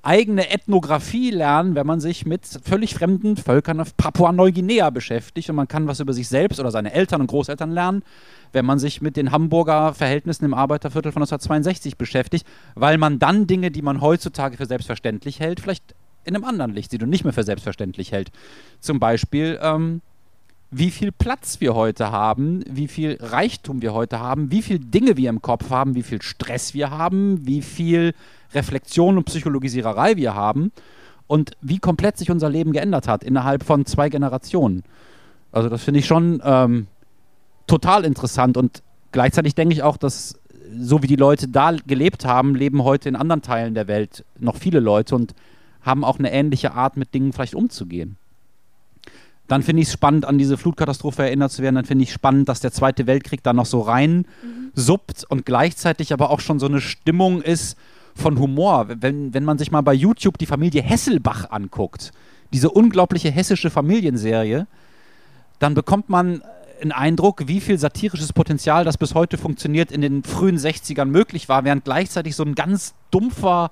[0.01, 5.67] eigene Ethnographie lernen, wenn man sich mit völlig fremden Völkern auf Papua-Neuguinea beschäftigt und man
[5.67, 8.03] kann was über sich selbst oder seine Eltern und Großeltern lernen,
[8.53, 13.45] wenn man sich mit den Hamburger Verhältnissen im Arbeiterviertel von 1962 beschäftigt, weil man dann
[13.45, 17.23] Dinge, die man heutzutage für selbstverständlich hält, vielleicht in einem anderen Licht sieht und nicht
[17.23, 18.31] mehr für selbstverständlich hält.
[18.79, 20.01] Zum Beispiel, ähm,
[20.71, 25.17] wie viel Platz wir heute haben, wie viel Reichtum wir heute haben, wie viel Dinge
[25.17, 28.13] wir im Kopf haben, wie viel Stress wir haben, wie viel
[28.53, 30.71] Reflexion und Psychologisiererei wir haben
[31.27, 34.83] und wie komplett sich unser Leben geändert hat innerhalb von zwei Generationen.
[35.51, 36.87] Also das finde ich schon ähm,
[37.65, 40.39] total interessant und gleichzeitig denke ich auch, dass
[40.77, 44.55] so wie die Leute da gelebt haben, leben heute in anderen Teilen der Welt noch
[44.55, 45.33] viele Leute und
[45.81, 48.17] haben auch eine ähnliche Art, mit Dingen vielleicht umzugehen.
[49.49, 51.73] Dann finde ich es spannend, an diese Flutkatastrophe erinnert zu werden.
[51.75, 54.25] Dann finde ich spannend, dass der Zweite Weltkrieg da noch so rein
[54.75, 57.75] suppt und gleichzeitig aber auch schon so eine Stimmung ist
[58.13, 58.85] von Humor.
[58.87, 62.11] Wenn, wenn man sich mal bei YouTube die Familie Hesselbach anguckt,
[62.53, 64.67] diese unglaubliche hessische Familienserie,
[65.57, 66.43] dann bekommt man
[66.79, 71.49] einen Eindruck, wie viel satirisches Potenzial das bis heute funktioniert in den frühen 60ern möglich
[71.49, 73.71] war, während gleichzeitig so ein ganz dumpfer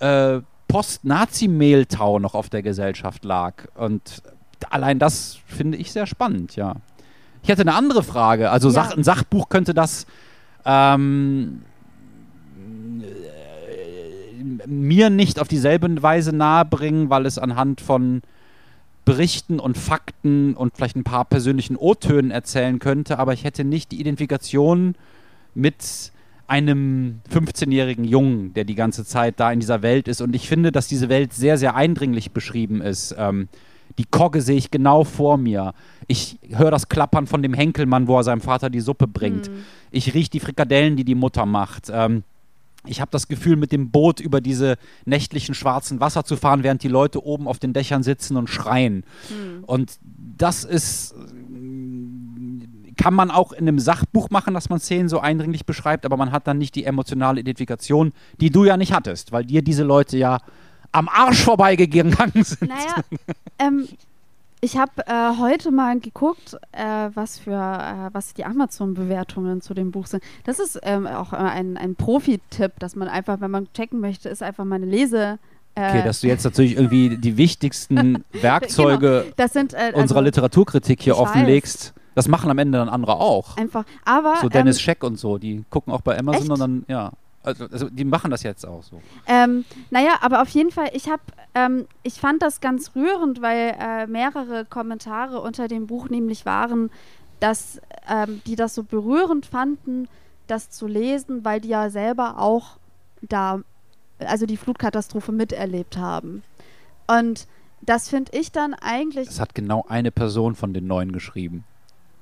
[0.00, 3.68] äh, Post-Nazi-Mehltau noch auf der Gesellschaft lag.
[3.76, 4.22] Und
[4.70, 6.76] allein das finde ich sehr spannend, ja.
[7.42, 8.50] Ich hätte eine andere Frage.
[8.50, 8.74] Also Ja.
[8.74, 10.06] Sach ein Sachbuch könnte das
[10.64, 11.62] ähm,
[13.02, 18.22] äh, mir nicht auf dieselbe Weise nahebringen, weil es anhand von
[19.04, 23.92] Berichten und Fakten und vielleicht ein paar persönlichen O-Tönen erzählen könnte, aber ich hätte nicht
[23.92, 24.94] die Identifikation
[25.54, 26.12] mit
[26.46, 30.20] einem 15-jährigen Jungen, der die ganze Zeit da in dieser Welt ist.
[30.20, 33.14] Und ich finde, dass diese Welt sehr, sehr eindringlich beschrieben ist.
[33.18, 33.48] Ähm,
[33.98, 35.72] Die Kogge sehe ich genau vor mir.
[36.06, 39.48] Ich höre das Klappern von dem Henkelmann, wo er seinem Vater die Suppe bringt.
[39.48, 39.64] Mhm.
[39.90, 41.90] Ich rieche die Frikadellen, die die Mutter macht.
[41.92, 42.24] Ähm,
[42.86, 46.82] ich habe das Gefühl, mit dem Boot über diese nächtlichen schwarzen Wasser zu fahren, während
[46.82, 49.04] die Leute oben auf den Dächern sitzen und schreien.
[49.30, 49.64] Mhm.
[49.64, 49.98] Und
[50.36, 51.14] das ist,
[52.96, 56.32] kann man auch in einem Sachbuch machen, dass man Szenen so eindringlich beschreibt, aber man
[56.32, 60.18] hat dann nicht die emotionale Identifikation, die du ja nicht hattest, weil dir diese Leute
[60.18, 60.40] ja
[60.94, 62.68] am Arsch vorbeigegangen sind.
[62.68, 62.96] Naja,
[63.58, 63.88] ähm,
[64.60, 69.90] ich habe äh, heute mal geguckt, äh, was für äh, was die Amazon-Bewertungen zu dem
[69.90, 70.22] Buch sind.
[70.44, 74.42] Das ist ähm, auch ein, ein Profi-Tipp, dass man einfach, wenn man checken möchte, ist
[74.42, 75.38] einfach meine Lese.
[75.74, 80.20] äh, Okay, dass du jetzt natürlich irgendwie die wichtigsten Werkzeuge das sind äh, unserer also
[80.20, 81.28] Literaturkritik hier ich weiß.
[81.28, 81.92] offenlegst.
[82.14, 83.56] Das machen am Ende dann andere auch.
[83.56, 83.84] einfach.
[84.04, 86.50] Aber So Dennis ähm, Scheck und so, die gucken auch bei Amazon echt?
[86.52, 87.10] und dann, ja.
[87.44, 89.00] Also, also die machen das jetzt auch so.
[89.26, 91.22] Ähm, naja, aber auf jeden Fall, ich habe,
[91.54, 96.90] ähm, ich fand das ganz rührend, weil äh, mehrere Kommentare unter dem Buch nämlich waren,
[97.40, 100.08] dass ähm, die das so berührend fanden,
[100.46, 102.78] das zu lesen, weil die ja selber auch
[103.20, 103.60] da,
[104.18, 106.42] also die Flutkatastrophe miterlebt haben.
[107.06, 107.46] Und
[107.82, 111.64] das finde ich dann eigentlich, Das hat genau eine Person von den neuen geschrieben.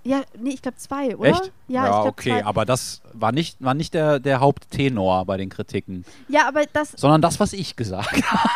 [0.05, 1.31] Ja, nee, ich glaube zwei, oder?
[1.31, 1.53] Echt?
[1.69, 2.45] Ja, glaub, okay, zwei.
[2.45, 6.93] aber das war nicht, war nicht der, der Haupttenor bei den Kritiken, Ja, aber das,
[6.93, 8.51] sondern das, was ich gesagt habe.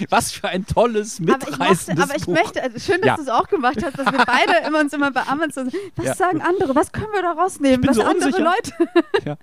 [0.10, 2.34] was für ein tolles, Aber ich, mochte, mitreißendes aber ich Buch.
[2.34, 3.16] möchte, also schön, dass Ja.
[3.16, 5.70] du es auch gemacht hast, dass wir beide immer uns immer bei Amazon.
[5.96, 6.14] Was Ja.
[6.14, 6.74] sagen andere?
[6.74, 7.86] Was können wir da rausnehmen?
[7.86, 8.44] Was so andere unsicher.
[8.44, 8.72] Leute?
[9.24, 9.36] Ja.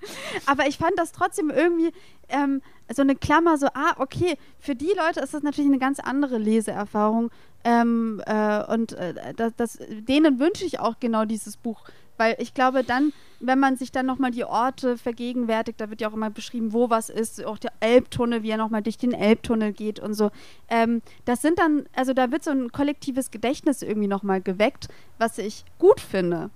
[0.46, 1.92] Aber ich fand das trotzdem irgendwie
[2.28, 2.62] ähm,
[2.94, 6.38] so eine Klammer, so, ah, okay, für die Leute ist das natürlich eine ganz andere
[6.38, 7.32] Leseerfahrung.
[7.64, 11.84] Ähm, äh, und äh, das, das, denen wünsche ich auch genau dieses Buch.
[12.20, 16.10] Weil ich glaube, dann, wenn man sich dann nochmal die Orte vergegenwärtigt, da wird ja
[16.10, 19.72] auch immer beschrieben, wo was ist, auch der Elbtunnel, wie er nochmal durch den Elbtunnel
[19.72, 20.30] geht und so.
[20.68, 25.38] Ähm, das sind dann, also da wird so ein kollektives Gedächtnis irgendwie nochmal geweckt, was
[25.38, 26.50] ich gut finde.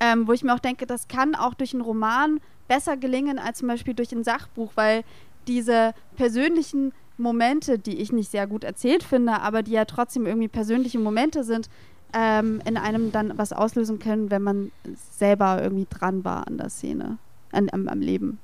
[0.00, 3.58] Ähm, wo ich mir auch denke, das kann auch durch einen Roman besser gelingen als
[3.58, 5.04] zum Beispiel durch ein Sachbuch, weil
[5.46, 10.48] diese persönlichen Momente, die ich nicht sehr gut erzählt finde, aber die ja trotzdem irgendwie
[10.48, 11.68] persönliche Momente sind,
[12.12, 14.70] ähm, in einem dann was auslösen können, wenn man
[15.18, 17.18] selber irgendwie dran war an der Szene,
[17.52, 18.38] an, am, am Leben.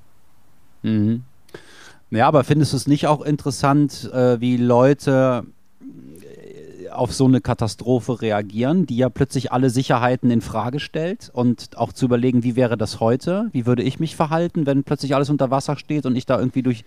[0.83, 1.23] Mhm.
[2.11, 5.45] Ja, aber findest du es nicht auch interessant, äh, wie Leute
[5.81, 11.77] äh, auf so eine Katastrophe reagieren, die ja plötzlich alle Sicherheiten in Frage stellt und
[11.77, 13.49] auch zu überlegen, wie wäre das heute?
[13.53, 16.63] Wie würde ich mich verhalten, wenn plötzlich alles unter Wasser steht und ich da irgendwie
[16.63, 16.85] durch,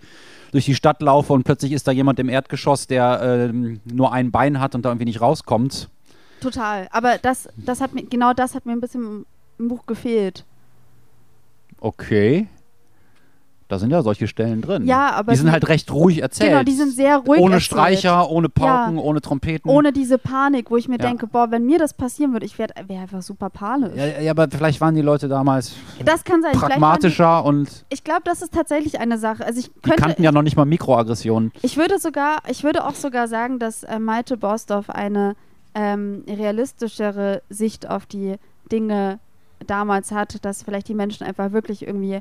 [0.52, 4.30] durch die Stadt laufe und plötzlich ist da jemand im Erdgeschoss, der ähm, nur ein
[4.30, 5.88] Bein hat und da irgendwie nicht rauskommt?
[6.40, 6.88] Total.
[6.90, 9.24] Aber das, das hat mir, genau das hat mir ein bisschen
[9.58, 10.44] im, Buch gefehlt.
[11.80, 12.48] Okay.
[13.66, 14.86] Da sind ja solche Stellen drin.
[14.86, 16.50] Ja, aber die sind die- halt recht ruhig erzählt.
[16.50, 17.62] Genau, die sind sehr ruhig Ohne erzählt.
[17.62, 19.70] Streicher, ohne Pauken, ohne Trompeten.
[19.70, 21.06] Ohne diese Panik, wo ich mir Ja.
[21.06, 23.92] denke, boah, wenn mir das passieren würde, ich wäre wär einfach super panisch.
[23.96, 25.72] Ja, ja, aber vielleicht waren die Leute damals
[26.04, 26.52] Das kann sein.
[26.52, 29.44] Pragmatischer und Die, ich glaube, das ist tatsächlich eine Sache.
[29.46, 31.50] Also ich die könnte, kannten ja noch nicht mal Mikroaggressionen.
[31.62, 35.36] ich würde sogar, ich würde auch sogar sagen, dass äh, Malte Borsdorf eine
[35.74, 38.36] ähm, realistischere Sicht auf die
[38.70, 39.18] Dinge
[39.66, 42.20] damals hat, dass vielleicht die Menschen einfach wirklich irgendwie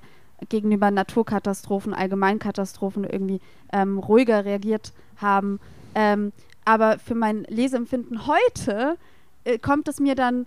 [0.49, 3.39] gegenüber Naturkatastrophen, Allgemeinkatastrophen irgendwie
[3.71, 5.59] ähm, ruhiger reagiert haben.
[5.95, 6.31] Ähm,
[6.65, 8.97] aber für mein Leseempfinden heute
[9.43, 10.45] äh, kommt es mir dann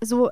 [0.00, 0.30] so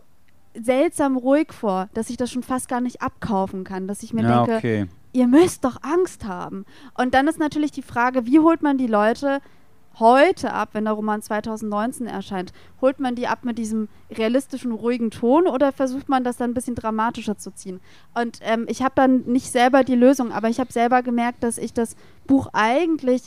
[0.54, 4.22] seltsam ruhig vor, dass ich das schon fast gar nicht abkaufen kann, dass ich mir
[4.22, 4.87] ja, denke, okay.
[5.12, 6.66] ihr müsst doch Angst haben.
[6.98, 9.40] Und dann ist natürlich die Frage, wie holt man die Leute
[9.98, 12.53] heute ab, wenn der Roman 2019 erscheint?
[12.81, 16.55] Holt man die ab mit diesem realistischen, ruhigen Ton oder versucht man das dann ein
[16.55, 17.81] bisschen dramatischer zu ziehen?
[18.14, 21.59] Und ähm, ich habe dann nicht selber die Lösung, aber ich habe selber gemerkt, dass
[21.59, 23.22] ich das Buch eigentlich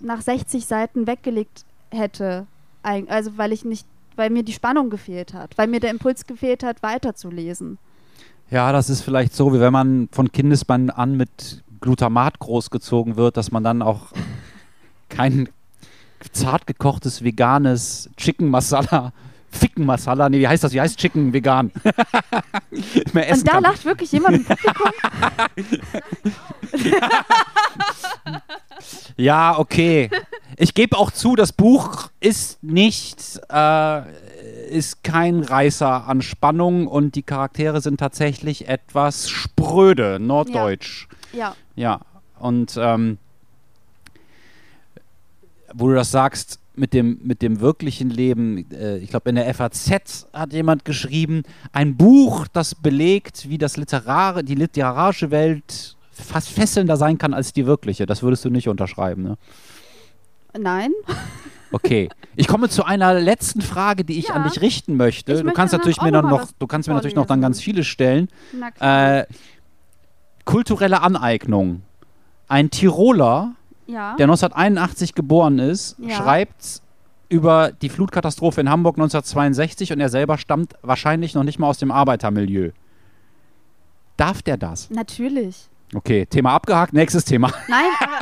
[0.00, 2.46] nach 60 Seiten weggelegt hätte.
[2.82, 6.62] Also weil ich nicht, weil mir die Spannung gefehlt hat, weil mir der Impuls gefehlt
[6.62, 7.78] hat, weiterzulesen.
[8.50, 13.36] Ja, das ist vielleicht so, wie wenn man von Kindesbeinen an mit Glutamat großgezogen wird,
[13.36, 14.12] dass man dann auch
[15.08, 15.48] kein
[16.32, 19.12] zart gekochtes veganes Chicken Masala,
[19.50, 20.72] Ficken Masala, nee, wie heißt das?
[20.72, 21.70] Wie heißt Chicken vegan?
[23.12, 23.62] mehr essen Und da kann.
[23.62, 24.90] lacht wirklich jemand im Publikum.
[29.16, 30.10] Ja, okay.
[30.58, 34.02] Ich gebe auch zu, das Buch ist nicht, äh,
[34.70, 41.08] ist kein Reißer an Spannung und die Charaktere sind tatsächlich etwas spröde, norddeutsch.
[41.32, 41.54] ja.
[41.74, 42.00] Ja,
[42.38, 43.18] und ähm,
[45.74, 49.52] wo du das sagst, mit dem, mit dem wirklichen Leben, äh, ich glaube, in der
[49.54, 56.48] FAZ hat jemand geschrieben, ein Buch, das belegt, wie das Literare, die literarische Welt fast
[56.50, 58.06] fesselnder sein kann als die wirkliche.
[58.06, 59.38] Das würdest du nicht unterschreiben, ne?
[60.58, 60.92] Nein.
[61.72, 62.08] Okay.
[62.36, 64.34] Ich komme zu einer letzten Frage, die ich Ja.
[64.34, 65.32] an dich richten möchte.
[65.32, 67.60] Ich du möchte kannst natürlich mir dann noch, du kannst mir natürlich noch dann ganz
[67.60, 68.28] viele stellen.
[68.80, 69.24] Äh,
[70.44, 71.82] kulturelle Aneignung.
[72.48, 73.54] Ein Tiroler,
[73.86, 74.14] ja.
[74.16, 76.16] der 1981 geboren ist, Ja.
[76.16, 76.82] schreibt
[77.28, 81.78] über die Flutkatastrophe in Hamburg 1962 und er selber stammt wahrscheinlich noch nicht mal aus
[81.78, 82.70] dem Arbeitermilieu.
[84.16, 84.88] Darf der das?
[84.90, 85.68] Natürlich.
[85.94, 87.52] Okay, Thema abgehakt, nächstes Thema.
[87.68, 88.20] Nein, aber.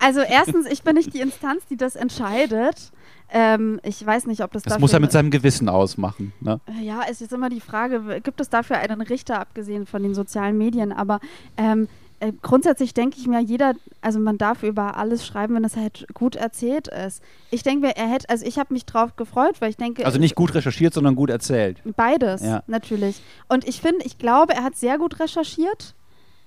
[0.00, 2.92] Also, erstens, ich bin nicht die Instanz, die das entscheidet.
[3.30, 4.80] Ähm, ich weiß nicht, ob das Das dafür.
[4.80, 6.32] muss er mit seinem Gewissen ausmachen.
[6.40, 6.60] Ne?
[6.82, 10.14] Ja, es ist jetzt immer die Frage, gibt es dafür einen Richter, abgesehen von den
[10.14, 10.92] sozialen Medien?
[10.92, 11.20] Aber
[11.56, 11.88] ähm,
[12.24, 16.06] äh, grundsätzlich denke ich mir, jeder, also man darf über alles schreiben, wenn es halt
[16.14, 17.22] gut erzählt ist.
[17.50, 20.18] Ich denke mir, er hätte, also ich habe mich drauf gefreut, weil ich denke, Also
[20.18, 21.80] nicht gut recherchiert, sondern gut erzählt.
[21.96, 22.62] Beides, Ja.
[22.66, 23.22] natürlich.
[23.48, 25.94] Und ich finde, ich glaube, er hat sehr gut recherchiert.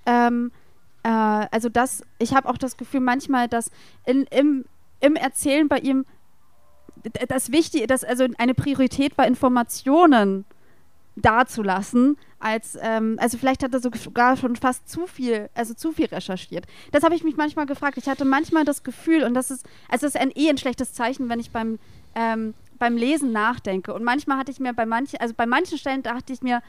[0.05, 0.51] Ähm,
[1.03, 3.69] äh, also das, ich habe auch das Gefühl manchmal, dass
[4.05, 4.65] in, im,
[4.99, 6.05] im Erzählen bei ihm
[7.27, 10.45] das Wichtige, dass also eine Priorität war, Informationen
[11.17, 16.05] dazulassen, als, ähm, also vielleicht hat er sogar schon fast zu viel, also zu viel
[16.05, 16.65] recherchiert.
[16.91, 17.97] Das habe ich mich manchmal gefragt.
[17.97, 20.93] Ich hatte manchmal das Gefühl, und das ist, also das ist ein eh ein schlechtes
[20.93, 21.79] Zeichen, wenn ich beim,
[22.15, 23.93] ähm, beim Lesen nachdenke.
[23.93, 26.61] Und manchmal hatte ich mir bei manchen, also bei manchen Stellen dachte ich mir,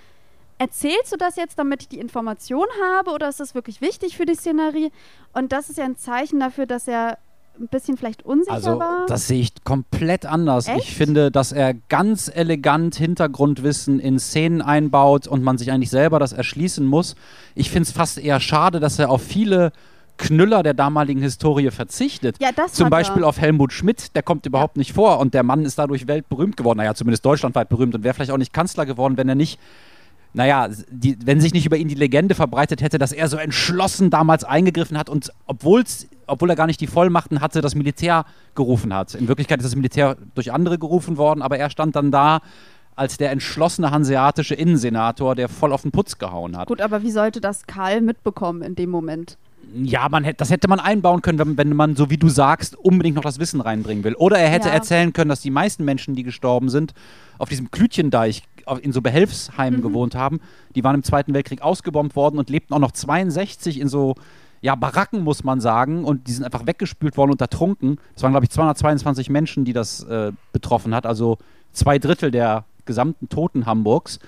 [0.56, 4.24] erzählst du das jetzt, damit ich die Information habe, oder ist das wirklich wichtig für
[4.24, 4.90] die Szenerie?
[5.34, 7.18] Und das ist ja ein Zeichen dafür, dass er
[7.60, 9.06] ein bisschen vielleicht unsicher Also, war.
[9.06, 10.68] das sehe ich komplett anders.
[10.68, 10.88] Ich Echt?
[10.90, 16.32] finde, dass er ganz elegant Hintergrundwissen in Szenen einbaut und man sich eigentlich selber das
[16.32, 17.16] erschließen muss.
[17.54, 19.72] Ich finde es fast eher schade, dass er auf viele
[20.16, 22.36] Knüller der damaligen Historie verzichtet.
[22.40, 22.96] Ja, das Zum hat er.
[22.96, 26.56] Beispiel auf Helmut Schmidt, der kommt überhaupt nicht vor und der Mann ist dadurch weltberühmt
[26.56, 29.58] geworden, naja, zumindest deutschlandweit berühmt und wäre vielleicht auch nicht Kanzler geworden, wenn er nicht
[30.34, 34.10] naja, die, wenn sich nicht über ihn die Legende verbreitet hätte, dass er so entschlossen
[34.10, 38.94] damals eingegriffen hat und obwohl's, obwohl er gar nicht die Vollmachten hatte, das Militär gerufen
[38.94, 39.14] hat.
[39.14, 42.40] In Wirklichkeit ist das Militär durch andere gerufen worden, aber er stand dann da
[42.94, 46.66] als der entschlossene hanseatische Innensenator, der voll auf den Putz gehauen hat.
[46.68, 49.38] Gut, aber wie sollte das Karl mitbekommen in dem Moment?
[49.74, 52.74] Ja, man hätte, das hätte man einbauen können, wenn, wenn man, so wie du sagst,
[52.76, 54.14] unbedingt noch das Wissen reinbringen will.
[54.14, 54.74] Oder er hätte Ja.
[54.74, 56.94] erzählen können, dass die meisten Menschen, die gestorben sind,
[57.38, 58.42] auf diesem Klütchendeich
[58.80, 60.40] in so Behelfsheimen gewohnt haben.
[60.74, 64.14] Die waren im Zweiten Weltkrieg ausgebombt worden und lebten auch noch 62 in so
[64.60, 66.04] ja, Baracken, muss man sagen.
[66.04, 67.98] Und die sind einfach weggespült worden und ertrunken.
[68.16, 71.06] Es waren, glaube ich, 222 Menschen, die das äh, betroffen hat.
[71.06, 71.38] Also
[71.72, 74.18] zwei Drittel der gesamten Toten Hamburgs.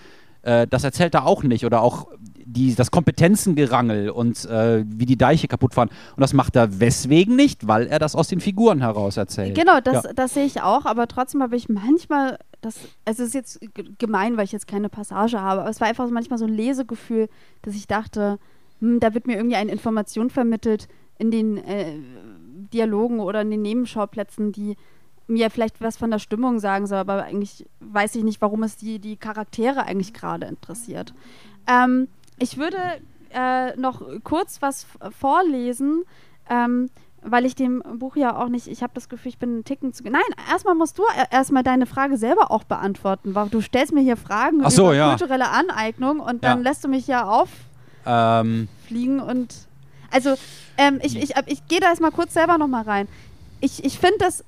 [0.42, 1.64] Äh, das erzählt er auch nicht.
[1.66, 2.08] Oder auch
[2.44, 5.88] die, das Kompetenzengerangel und äh, wie die Deiche kaputt waren.
[5.88, 9.54] Und das macht er weswegen nicht, weil er das aus den Figuren heraus erzählt.
[9.54, 10.12] Genau, das, Ja.
[10.14, 13.60] das sehe ich auch, aber trotzdem habe ich manchmal, das, es ist jetzt
[13.98, 17.28] gemein, weil ich jetzt keine Passage habe, aber es war einfach manchmal so ein Lesegefühl,
[17.62, 18.38] dass ich dachte,
[18.80, 20.88] da wird mir irgendwie eine Information vermittelt
[21.18, 21.98] in den äh,
[22.72, 24.76] Dialogen oder in den Nebenschauplätzen, die
[25.26, 28.76] mir vielleicht was von der Stimmung sagen soll, aber eigentlich weiß ich nicht, warum es
[28.76, 31.14] die, die Charaktere eigentlich gerade interessiert.
[31.68, 32.78] Ähm, ich würde
[33.32, 36.02] äh, noch kurz was vorlesen,
[36.48, 36.90] ähm,
[37.22, 39.92] weil ich dem Buch ja auch nicht, ich habe das Gefühl, ich bin einen Ticken
[39.92, 40.02] zu.
[40.04, 43.34] Nein, erstmal musst du e- erstmal deine Frage selber auch beantworten.
[43.34, 45.08] weil Du stellst mir hier Fragen so, über ja.
[45.10, 46.64] kulturelle Aneignung und dann Ja.
[46.70, 47.69] lässt du mich ja auffliegen
[48.10, 48.68] Ähm,
[49.20, 49.54] und.
[50.10, 50.34] Also,
[50.76, 53.08] ähm, ich, ich, ich gehe da erstmal kurz selber nochmal rein.
[53.60, 54.44] Ich, ich finde das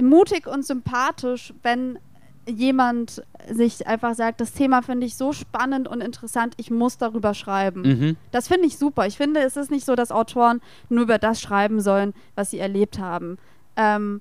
[0.00, 1.98] mutig und sympathisch, wenn
[2.46, 7.34] jemand sich einfach sagt, das Thema finde ich so spannend und interessant, ich muss darüber
[7.34, 7.82] schreiben.
[7.82, 8.16] mhm.
[8.30, 9.06] Das finde ich super.
[9.06, 12.58] Ich finde, es ist nicht so, dass Autoren nur über das schreiben sollen, was sie
[12.58, 13.38] erlebt haben.
[13.76, 14.20] Ähm,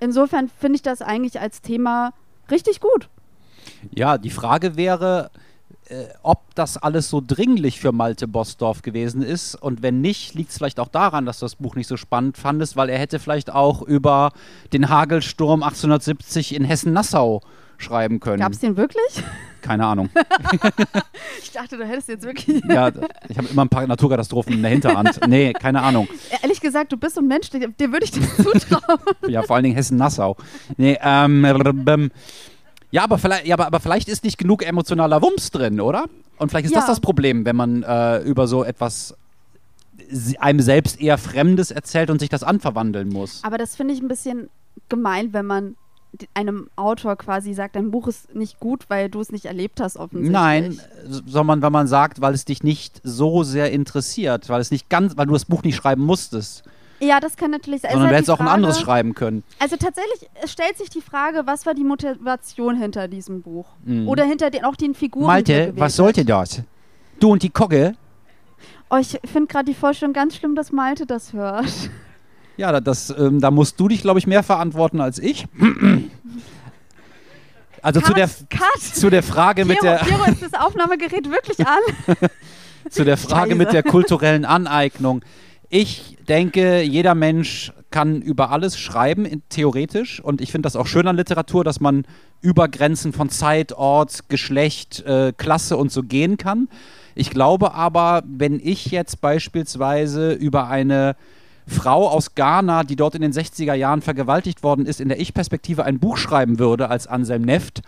[0.00, 2.12] insofern finde ich das eigentlich als Thema
[2.50, 3.08] richtig gut.
[3.90, 5.30] Ja, die Frage wäre,
[6.22, 9.54] ob das alles so dringlich für Malte Bosdorf gewesen ist.
[9.54, 12.36] Und wenn nicht, liegt es vielleicht auch daran, dass du das Buch nicht so spannend
[12.36, 14.32] fandest, weil er hätte vielleicht auch über
[14.72, 17.40] den Hagelsturm 1870 in Hessen-Nassau
[17.78, 18.40] schreiben können.
[18.40, 19.22] Gab es den wirklich?
[19.62, 20.10] Keine Ahnung.
[21.42, 22.62] Ich dachte, du hättest jetzt wirklich.
[22.68, 22.90] ja,
[23.28, 25.26] ich habe immer ein paar Naturkatastrophen in der Hinterhand.
[25.26, 26.06] Nee, keine Ahnung.
[26.42, 29.00] Ehrlich gesagt, du bist so ein Mensch, dir, dir würde ich das zutrauen.
[29.26, 30.36] Ja, vor allen Dingen Hessen-Nassau.
[30.76, 32.10] Nee, ähm, ähm,
[32.90, 36.06] ja, aber vielleicht, ja aber, aber vielleicht ist nicht genug emotionaler Wumms drin, oder?
[36.38, 36.88] Und vielleicht ist das Ja.
[36.88, 39.14] das Problem, wenn man äh, über so etwas
[40.38, 43.42] einem selbst eher Fremdes erzählt und sich das anverwandeln muss.
[43.44, 44.48] Aber das finde ich ein bisschen
[44.88, 45.76] gemein, wenn man
[46.32, 49.96] einem Autor quasi sagt, dein Buch ist nicht gut, weil du es nicht erlebt hast,
[49.96, 50.32] offensichtlich.
[50.32, 50.80] Nein,
[51.26, 55.16] sondern wenn man sagt, weil es dich nicht so sehr interessiert, weil es nicht ganz,
[55.18, 56.64] weil du das Buch nicht schreiben musstest,
[57.00, 57.92] Ja, das kann natürlich sein.
[57.92, 59.44] Sondern du hättest auch ein anderes schreiben können.
[59.58, 63.66] Also tatsächlich stellt sich die Frage, was war die Motivation hinter diesem Buch?
[63.84, 64.08] Mhm.
[64.08, 65.26] Oder hinter den, auch den Figuren.
[65.26, 66.62] Malte, was sollte das?
[67.20, 67.94] Du und die Kogge?
[68.90, 71.66] Oh, ich finde gerade die Vorstellung ganz schlimm, dass Malte das hört.
[72.56, 75.46] Ja, das, ähm, da musst du dich, glaube ich, mehr verantworten als ich.
[77.80, 78.80] Also zu der, Cut.
[78.80, 81.78] zu der Frage mit Piero, der Piero, ist das Aufnahmegerät wirklich an?
[82.90, 83.54] zu der Frage Scheiße.
[83.54, 85.22] mit der kulturellen Aneignung.
[85.70, 90.20] Ich denke, jeder Mensch kann über alles schreiben, in, theoretisch.
[90.20, 92.04] Und ich finde das auch schön an Literatur, dass man
[92.40, 96.68] über Grenzen von Zeit, Ort, Geschlecht, äh, Klasse und so gehen kann.
[97.14, 101.16] Ich glaube aber, wenn ich jetzt beispielsweise über eine
[101.66, 105.84] Frau aus Ghana, die dort in den 60er Jahren vergewaltigt worden ist, in der Ich-Perspektive
[105.84, 107.82] ein Buch schreiben würde als Anselm Neft,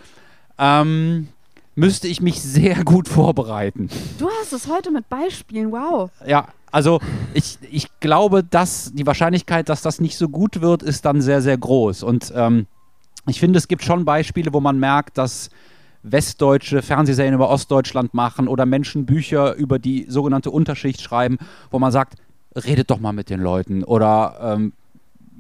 [0.58, 1.28] ähm,
[1.74, 3.88] müsste ich mich sehr gut vorbereiten.
[4.18, 6.10] Du hast es heute mit Beispielen, wow.
[6.26, 7.00] Ja, also
[7.34, 11.42] ich, ich glaube, dass die Wahrscheinlichkeit, dass das nicht so gut wird, ist dann sehr,
[11.42, 12.02] sehr groß.
[12.02, 12.66] Und ähm,
[13.26, 15.50] ich finde, es gibt schon Beispiele, wo man merkt, dass
[16.02, 21.38] westdeutsche Fernsehserien über Ostdeutschland machen oder Menschen Bücher über die sogenannte Unterschicht schreiben,
[21.70, 22.14] wo man sagt,
[22.56, 24.72] redet doch mal mit den Leuten oder ähm,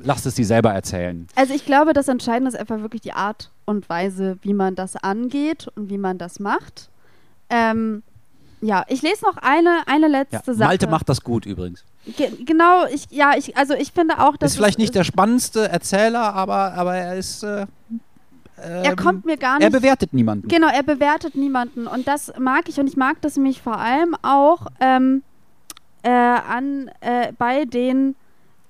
[0.02, 1.26] lasst es sie selber erzählen.
[1.34, 4.96] Also ich glaube, das Entscheidende ist einfach wirklich die Art und Weise, wie man das
[4.96, 6.90] angeht und wie man das macht.
[7.48, 8.02] Ähm,
[8.60, 10.18] ja, ich lese noch eine, eine Ja.
[10.20, 10.68] letzte Sache.
[10.68, 11.84] Malte macht das gut übrigens.
[12.16, 15.68] Ge genau, ich, ja, ich, also ich finde auch, dass ist vielleicht nicht der spannendste
[15.68, 17.42] Erzähler, aber, aber er ist.
[17.42, 17.66] Äh,
[18.56, 20.48] er ähm, kommt mir gar Er nicht bewertet niemanden.
[20.48, 21.86] Genau, er bewertet niemanden.
[21.86, 22.78] Und das mag ich.
[22.78, 25.22] Und ich mag das nämlich vor allem auch ähm,
[26.02, 28.16] äh, an, äh, bei den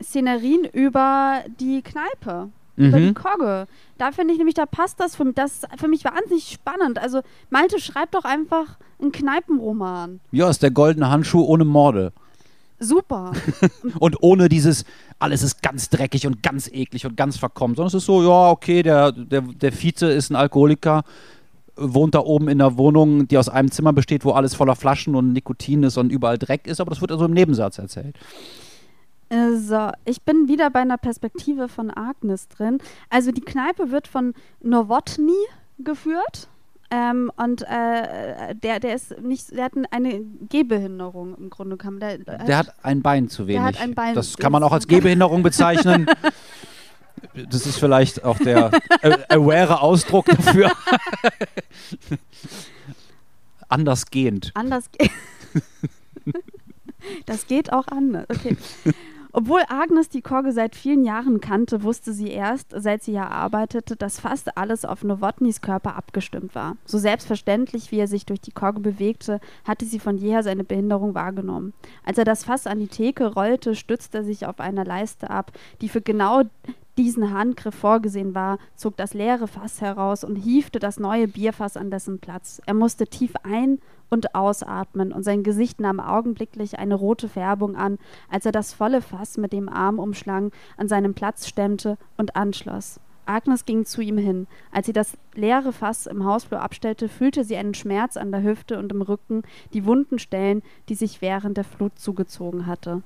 [0.02, 2.50] Szenerien über die Kneipe.
[2.76, 3.14] Über die Mhm.
[3.14, 3.66] Kogge.
[3.98, 5.34] Da finde ich nämlich, da passt das für mich.
[5.34, 6.98] Das ist für mich wahnsinnig spannend.
[6.98, 10.20] Also, Malte, schreibt doch einfach einen Kneipenroman.
[10.32, 12.12] Ja, ist der goldene Handschuh ohne Morde.
[12.78, 13.32] Super.
[13.98, 14.84] Und ohne dieses,
[15.18, 18.48] alles ist ganz dreckig und ganz eklig und ganz verkommen, sondern es ist so, ja,
[18.50, 21.02] okay, der, der, der Vize ist ein Alkoholiker,
[21.76, 25.14] wohnt da oben in einer Wohnung, die aus einem Zimmer besteht, wo alles voller Flaschen
[25.14, 28.16] und Nikotin ist und überall Dreck ist, aber das wird also im Nebensatz erzählt.
[29.32, 32.78] So, ich bin wieder bei einer Perspektive von Agnes drin.
[33.10, 35.32] Also die Kneipe wird von Nowotny
[35.78, 36.48] geführt.
[36.92, 42.00] Ähm, und äh, der, der ist nicht, der hat eine Gehbehinderung im Grunde genommen.
[42.00, 43.62] Der, Der hat ein Bein zu wenig.
[43.62, 46.06] hat ein Bein- das kann man auch als Gehbehinderung bezeichnen.
[47.50, 48.70] Das ist vielleicht auch der
[49.02, 50.72] äh, aware Ausdruck dafür.
[53.68, 54.52] Andersgehend.
[54.54, 55.10] anders geht.
[57.26, 58.26] das geht auch anders.
[58.30, 58.56] Okay.
[59.32, 63.96] Obwohl Agnes die Kogge seit vielen Jahren kannte, wusste sie erst, seit sie hier arbeitete,
[63.96, 66.76] dass fast alles auf Nowotnys Körper abgestimmt war.
[66.84, 71.14] So selbstverständlich, wie er sich durch die Kogge bewegte, hatte sie von jeher seine Behinderung
[71.14, 71.72] wahrgenommen.
[72.04, 75.52] Als er das Fass an die Theke rollte, stützte er sich auf einer Leiste ab,
[75.80, 76.42] die für genau
[77.02, 81.90] diesen Handgriff vorgesehen war, zog das leere Fass heraus und hiefte das neue Bierfass an
[81.90, 82.60] dessen Platz.
[82.66, 83.78] Er musste tief ein-
[84.10, 87.98] und ausatmen und sein Gesicht nahm augenblicklich eine rote Färbung an,
[88.28, 93.00] als er das volle Fass mit dem Arm umschlang, an seinem Platz stemmte und anschloss.
[93.24, 94.46] Agnes ging zu ihm hin.
[94.70, 98.78] Als sie das leere Fass im Hausflur abstellte, fühlte sie einen Schmerz an der Hüfte
[98.78, 99.42] und im Rücken,
[99.72, 103.02] die wunden Stellen, die sich während der Flut zugezogen hatte.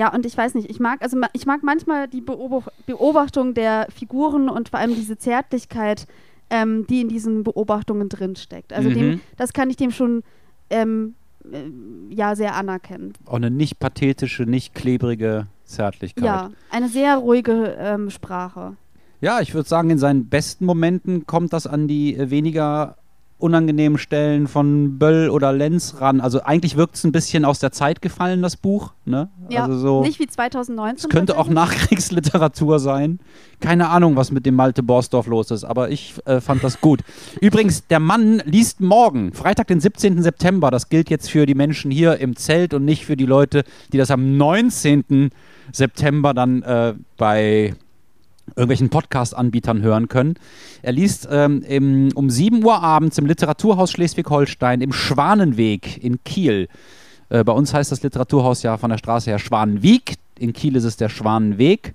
[0.00, 3.86] Ja, und ich weiß nicht, ich mag, also ich mag manchmal die Beobacht Beobachtung der
[3.94, 6.06] Figuren und vor allem diese Zärtlichkeit,
[6.48, 8.72] ähm, die in diesen Beobachtungen drinsteckt.
[8.72, 8.94] Also Mhm.
[8.94, 10.22] dem, das kann ich dem schon
[10.70, 13.12] ähm, äh, ja sehr anerkennen.
[13.26, 16.24] Auch eine nicht pathetische, nicht klebrige Zärtlichkeit.
[16.24, 18.76] Ja, eine sehr ruhige ähm, Sprache.
[19.20, 22.96] Ja, ich würde sagen, in seinen besten Momenten kommt das an die äh, weniger
[23.40, 26.20] unangenehmen Stellen von Böll oder Lenz ran.
[26.20, 28.92] Also eigentlich wirkt es ein bisschen aus der Zeit gefallen, das Buch.
[29.04, 29.28] Ne?
[29.48, 31.08] Ja, also so, nicht wie 2019.
[31.08, 31.48] es könnte auch.
[31.48, 33.18] Nachkriegsliteratur sein.
[33.60, 37.00] Keine Ahnung, was mit dem Malte Borsdorf los ist, aber ich äh, fand das gut.
[37.40, 40.22] Übrigens, der Mann liest morgen, Freitag, den 17.
[40.22, 40.70] September.
[40.70, 43.98] Das gilt jetzt für die Menschen hier im Zelt und nicht für die Leute, die
[43.98, 45.30] das am 19.
[45.72, 47.74] September dann äh, bei
[48.56, 50.34] irgendwelchen Podcast-Anbietern hören können.
[50.82, 56.68] Er liest ähm, im, um 7 Uhr abends im Literaturhaus Schleswig-Holstein im Schwanenweg in Kiel.
[57.28, 60.16] Äh, bei uns heißt das Literaturhaus ja von der Straße her Schwanenwieg.
[60.38, 61.92] In Kiel ist es der Schwanenweg.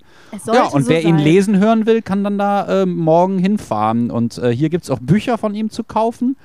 [0.52, 1.24] Ja, und so wer ihn sein.
[1.24, 4.10] lesen hören will, kann dann da ähm, morgen hinfahren.
[4.10, 6.36] Und äh, hier gibt es auch Bücher von ihm zu kaufen.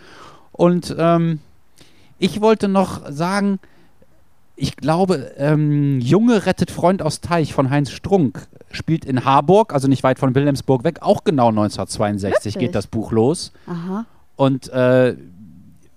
[0.52, 1.40] Und ähm,
[2.18, 3.60] ich wollte noch sagen,
[4.56, 9.88] ich glaube, ähm, Junge rettet Freund aus Teich von Heinz Strunk spielt in Harburg, also
[9.88, 12.68] nicht weit von Wilhelmsburg weg, auch genau 1962 Wirklich?
[12.68, 13.52] geht das Buch los.
[13.68, 14.06] Aha.
[14.36, 15.16] Und äh,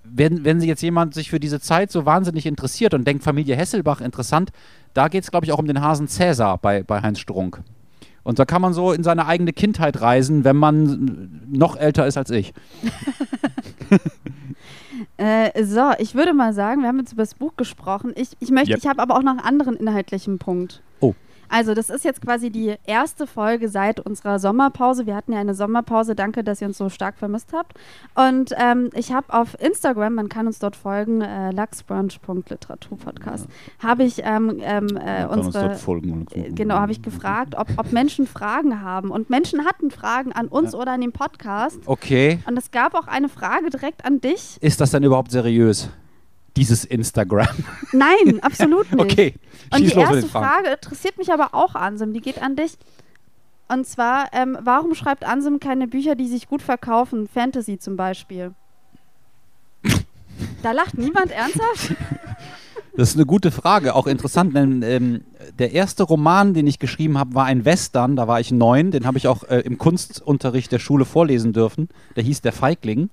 [0.05, 3.57] wenn, wenn sich jetzt jemand sich für diese Zeit so wahnsinnig interessiert und denkt, Familie
[3.57, 4.51] Hesselbach interessant,
[4.93, 7.61] da geht es, glaube ich, auch um den Hasen Cäsar bei, bei Heinz Strunk.
[8.23, 12.17] Und da kann man so in seine eigene Kindheit reisen, wenn man noch älter ist
[12.17, 12.55] als ich.
[15.17, 18.13] Äh, so, ich würde mal sagen, wir haben jetzt über das Buch gesprochen.
[18.17, 18.79] Ich, ich möchte, Yep.
[18.79, 20.83] ich habe aber auch noch einen anderen inhaltlichen Punkt.
[21.01, 21.15] Oh.
[21.49, 25.07] Also, das ist jetzt quasi die erste Folge seit unserer Sommerpause.
[25.07, 26.15] Wir hatten ja eine Sommerpause.
[26.15, 27.75] Danke, dass ihr uns so stark vermisst habt.
[28.15, 33.89] Und ähm, ich habe auf Instagram, man kann uns dort folgen, äh, lachsbrunch.literaturpodcast, ja.
[33.89, 35.75] habe ich ähm, ähm, äh, unsere.
[35.77, 36.27] Folgen.
[36.33, 39.11] Äh, genau, habe ich gefragt, ob, ob Menschen Fragen haben.
[39.11, 40.79] Und Menschen hatten Fragen an uns ja.
[40.79, 41.81] oder an den Podcast.
[41.87, 42.41] Okay.
[42.47, 44.59] Und es gab auch eine Frage direkt an dich.
[44.61, 45.91] Ist das denn überhaupt seriös?
[46.57, 47.49] Dieses Instagram?
[47.93, 49.01] Nein, absolut nicht.
[49.01, 49.35] Okay.
[49.73, 52.13] Und die erste Frage interessiert mich aber auch, Ansem.
[52.13, 52.77] Die geht an dich.
[53.69, 57.29] Und zwar, ähm, warum schreibt Ansem keine Bücher, die sich gut verkaufen?
[57.29, 58.53] Fantasy zum Beispiel.
[60.63, 61.95] da lacht niemand ernsthaft?
[62.97, 65.25] Das ist eine gute Frage, auch interessant, denn ähm,
[65.59, 69.05] der erste Roman, den ich geschrieben habe, war ein Western, da war ich neun, den
[69.05, 71.89] habe ich auch äh, im Kunstunterricht der Schule vorlesen dürfen.
[72.15, 73.11] Der hieß Der Feigling.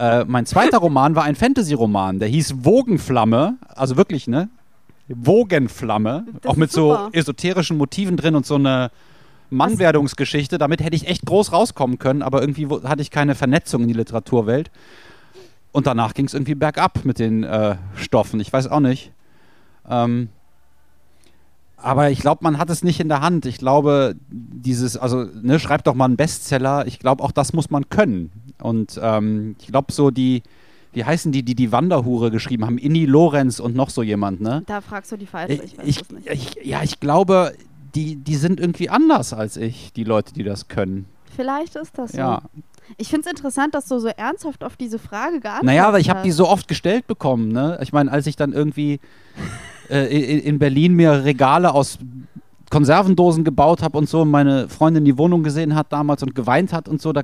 [0.00, 4.48] Äh, mein zweiter Roman war ein Fantasy-Roman, der hieß Wogenflamme, also wirklich, ne?
[5.08, 8.90] Wogenflamme, das auch mit so esoterischen Motiven drin und so eine
[9.50, 10.56] Mannwerdungsgeschichte.
[10.56, 13.94] Damit hätte ich echt groß rauskommen können, aber irgendwie hatte ich keine Vernetzung in die
[13.94, 14.70] Literaturwelt.
[15.72, 18.40] Und danach ging es irgendwie bergab mit den äh, Stoffen.
[18.40, 19.12] Ich weiß auch nicht.
[19.88, 20.28] Ähm,
[21.76, 23.46] aber ich glaube, man hat es nicht in der Hand.
[23.46, 26.86] Ich glaube, dieses, also, ne, schreibt doch mal einen Bestseller.
[26.86, 28.30] Ich glaube, auch das muss man können.
[28.62, 30.42] Und ähm, ich glaube, so die,
[30.92, 32.78] wie heißen die, die die Wanderhure geschrieben haben?
[32.78, 34.62] Inni Lorenz und noch so jemand, ne?
[34.66, 37.52] Da fragst du die falsche, ich, ich, ich, ich ja, ich glaube,
[37.94, 41.06] die, die sind irgendwie anders als ich, die Leute, die das können.
[41.36, 42.18] Vielleicht ist das so.
[42.18, 42.42] Ja.
[42.96, 45.64] Ich finde es interessant, dass du so ernsthaft auf diese Frage geantwortet hast.
[45.64, 47.78] Naja, aber ich habe die so oft gestellt bekommen, ne?
[47.82, 48.98] Ich meine, als ich dann irgendwie
[49.88, 51.98] äh, in, in Berlin mir Regale aus
[52.70, 56.72] Konservendosen gebaut habe und so und meine Freundin die Wohnung gesehen hat damals und geweint
[56.72, 57.22] hat und so, da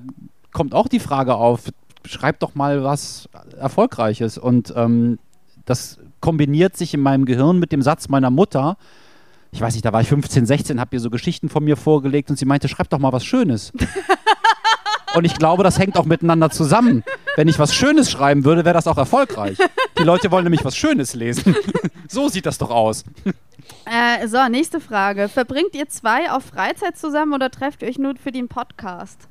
[0.57, 1.65] kommt auch die Frage auf,
[2.07, 3.29] schreib doch mal was
[3.59, 4.39] Erfolgreiches.
[4.39, 5.19] Und ähm,
[5.67, 8.79] das kombiniert sich in meinem Gehirn mit dem Satz meiner Mutter.
[9.53, 12.31] Ich weiß nicht, da war ich 15, 16, habe ihr so Geschichten von mir vorgelegt
[12.31, 13.71] und sie meinte, schreib doch mal was Schönes.
[15.15, 17.05] und ich glaube, das hängt auch miteinander zusammen.
[17.37, 19.59] Wenn ich was Schönes schreiben würde, wäre das auch erfolgreich.
[19.99, 21.55] Die Leute wollen nämlich was Schönes lesen.
[22.09, 23.05] so sieht das doch aus.
[23.85, 25.29] Äh, so, nächste Frage.
[25.29, 29.29] Verbringt ihr zwei auf Freizeit zusammen oder trefft ihr euch nur für den Podcast?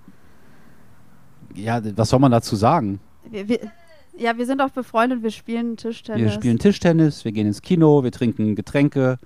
[1.56, 3.00] Ja, was soll man dazu sagen?
[3.30, 3.60] Wir, wir,
[4.18, 6.22] ja, wir sind auch befreundet, wir spielen Tischtennis.
[6.22, 9.18] Wir spielen Tischtennis, wir gehen ins Kino, wir trinken Getränke.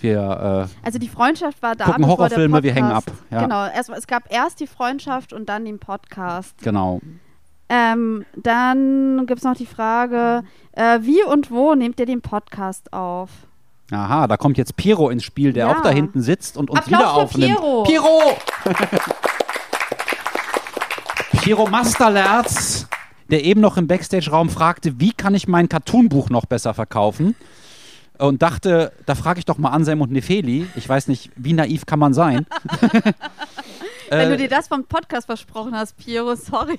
[0.00, 1.84] Wir, äh, also die Freundschaft war da.
[1.86, 3.04] Gucken Horrorfilme, wir hängen ab.
[3.30, 3.42] Ja.
[3.42, 6.54] Genau, erst, es gab erst die Freundschaft und dann den Podcast.
[6.62, 7.00] Genau.
[7.68, 10.42] Ähm, dann gibt es noch die Frage,
[10.72, 13.30] äh, wie und wo nehmt ihr den Podcast auf?
[13.90, 15.76] Aha, da kommt jetzt Piero ins Spiel, der ja.
[15.76, 17.56] auch da hinten sitzt und uns Applaus wieder aufnimmt.
[17.56, 17.82] Piero!
[17.84, 18.36] Piero!
[21.44, 22.88] Piro Masterlerz,
[23.30, 27.36] der eben noch im Backstage-Raum fragte, wie kann ich mein Cartoon-Buch noch besser verkaufen?
[28.16, 30.66] Und dachte, da frage ich doch mal Anselm und Nefeli.
[30.74, 32.46] Ich weiß nicht, wie naiv kann man sein?
[34.08, 36.78] Wenn du äh, dir das vom Podcast versprochen hast, Piero, sorry.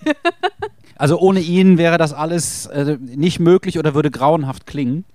[0.95, 5.05] also ohne ihn wäre das alles äh, nicht möglich oder würde grauenhaft klingen.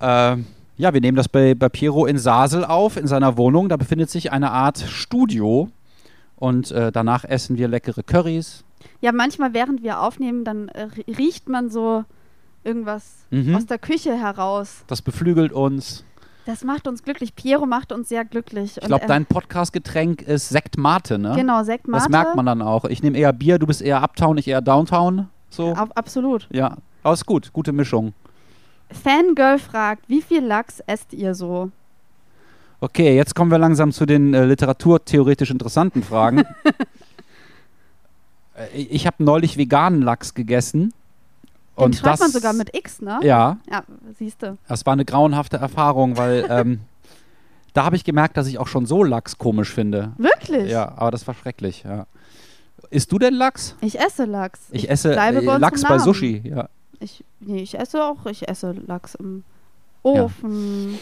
[0.00, 0.36] Äh,
[0.78, 3.68] ja, wir nehmen das bei, bei Piero in Sasel auf, in seiner Wohnung.
[3.68, 5.68] Da befindet sich eine Art Studio
[6.38, 8.64] und äh, danach essen wir leckere Currys.
[9.00, 12.04] Ja, manchmal, während wir aufnehmen, dann äh, riecht man so
[12.64, 13.54] irgendwas mhm.
[13.54, 14.84] aus der Küche heraus.
[14.86, 16.04] Das beflügelt uns.
[16.46, 17.34] Das macht uns glücklich.
[17.34, 18.78] Piero macht uns sehr glücklich.
[18.80, 21.34] Ich glaube, dein Podcast-Getränk ist Sekt Mate, ne?
[21.36, 22.04] Genau, Sekt Mate.
[22.04, 22.86] Das merkt man dann auch.
[22.86, 25.28] Ich nehme eher Bier, du bist eher Uptown, ich eher Downtown.
[25.50, 25.74] So.
[25.74, 26.48] Ja, absolut.
[26.50, 27.52] Ja, aber ist gut.
[27.52, 28.14] Gute Mischung.
[28.90, 31.70] Fangirl fragt, wie viel Lachs esst ihr so?
[32.80, 36.44] Okay, jetzt kommen wir langsam zu den äh, literaturtheoretisch interessanten Fragen.
[38.58, 40.92] Äh, ich habe neulich veganen Lachs gegessen.
[41.76, 43.20] Den und schreibt das, man sogar mit X, ne?
[43.22, 43.58] Ja.
[43.70, 43.84] Ja,
[44.18, 44.58] siehst du.
[44.66, 46.80] Das war eine grauenhafte Erfahrung, weil ähm,
[47.72, 50.10] da habe ich gemerkt, dass ich auch schon so Lachs komisch finde.
[50.18, 50.68] Wirklich?
[50.72, 52.06] Ja, aber das war schrecklich, ja.
[52.90, 53.76] Isst du denn Lachs?
[53.80, 54.60] Ich esse Lachs.
[54.72, 56.68] Ich, ich esse äh, Lachs bei Sushi, ja.
[56.98, 59.44] Ich, nee, ich esse auch, ich esse Lachs im
[60.02, 60.94] Ofen.
[60.94, 60.98] Ja.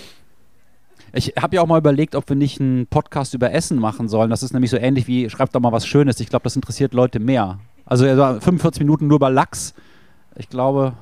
[1.13, 4.31] Ich habe ja auch mal überlegt, ob wir nicht einen Podcast über Essen machen sollen.
[4.31, 6.21] Das ist nämlich so ähnlich wie, schreibt doch mal was Schönes.
[6.21, 7.59] Ich glaube, das interessiert Leute mehr.
[7.85, 9.75] Also 45 Minuten nur über Lachs.
[10.37, 10.95] Ich glaube,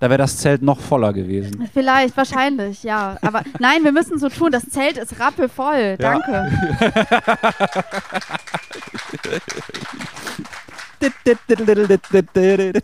[0.00, 1.68] da wäre das Zelt noch voller gewesen.
[1.72, 3.16] Vielleicht, wahrscheinlich, ja.
[3.20, 4.50] Aber nein, wir müssen so tun.
[4.52, 5.96] Das Zelt ist rappelvoll.
[5.98, 6.30] Danke.
[6.30, 6.94] Ja.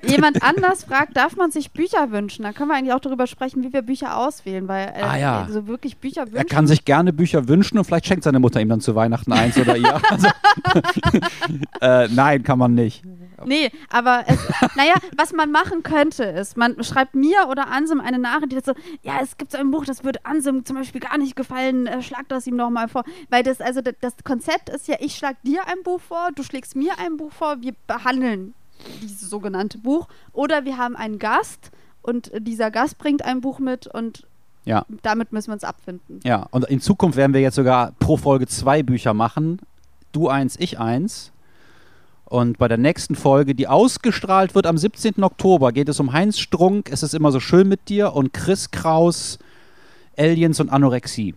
[0.06, 2.42] Jemand anders fragt, darf man sich Bücher wünschen?
[2.44, 5.46] Da können wir eigentlich auch darüber sprechen, wie wir Bücher auswählen, weil äh, ah, ja.
[5.50, 6.36] so wirklich Bücher wünschen.
[6.36, 9.32] Er kann sich gerne Bücher wünschen und vielleicht schenkt seine Mutter ihm dann zu Weihnachten
[9.32, 10.00] eins oder ihr.
[10.10, 10.28] Also,
[11.80, 13.02] äh, nein, kann man nicht.
[13.48, 14.38] Nee, aber es,
[14.76, 18.72] naja, was man machen könnte, ist, man schreibt mir oder Ansem eine Nachricht, die so,
[19.02, 22.02] ja, es gibt so ein Buch, das wird Ansem zum Beispiel gar nicht gefallen, äh,
[22.02, 23.04] schlag das ihm nochmal vor.
[23.30, 26.42] Weil das, also das, das Konzept ist ja, ich schlag dir ein Buch vor, du
[26.42, 28.54] schlägst mir ein Buch vor, wir behandeln
[29.02, 30.08] dieses sogenannte Buch.
[30.32, 31.70] Oder wir haben einen Gast
[32.02, 34.26] und dieser Gast bringt ein Buch mit und
[34.64, 34.84] Ja.
[35.02, 36.20] damit müssen wir uns abfinden.
[36.24, 39.60] Ja, und in Zukunft werden wir jetzt sogar pro Folge zwei Bücher machen.
[40.12, 41.32] Du eins, ich eins.
[42.34, 45.22] Und bei der nächsten Folge, die ausgestrahlt wird am 17.
[45.22, 48.72] Oktober, geht es um Heinz Strunk, Es ist immer so schön mit dir und Chris
[48.72, 49.38] Kraus,
[50.18, 51.36] Aliens und Anorexie.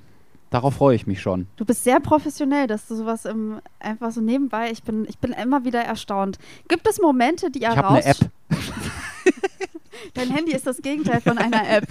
[0.49, 1.45] Darauf freue ich mich schon.
[1.55, 5.33] Du bist sehr professionell, dass du sowas im, einfach so nebenbei, ich bin, ich bin
[5.33, 6.39] immer wieder erstaunt.
[6.67, 8.17] Gibt es Momente, die ihr Ich habe eine App.
[10.15, 11.87] Dein Handy ist das Gegenteil von einer App.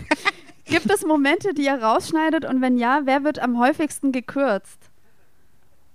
[0.65, 4.86] Gibt es Momente, die ihr rausschneidet und wenn ja, wer wird am häufigsten gekürzt?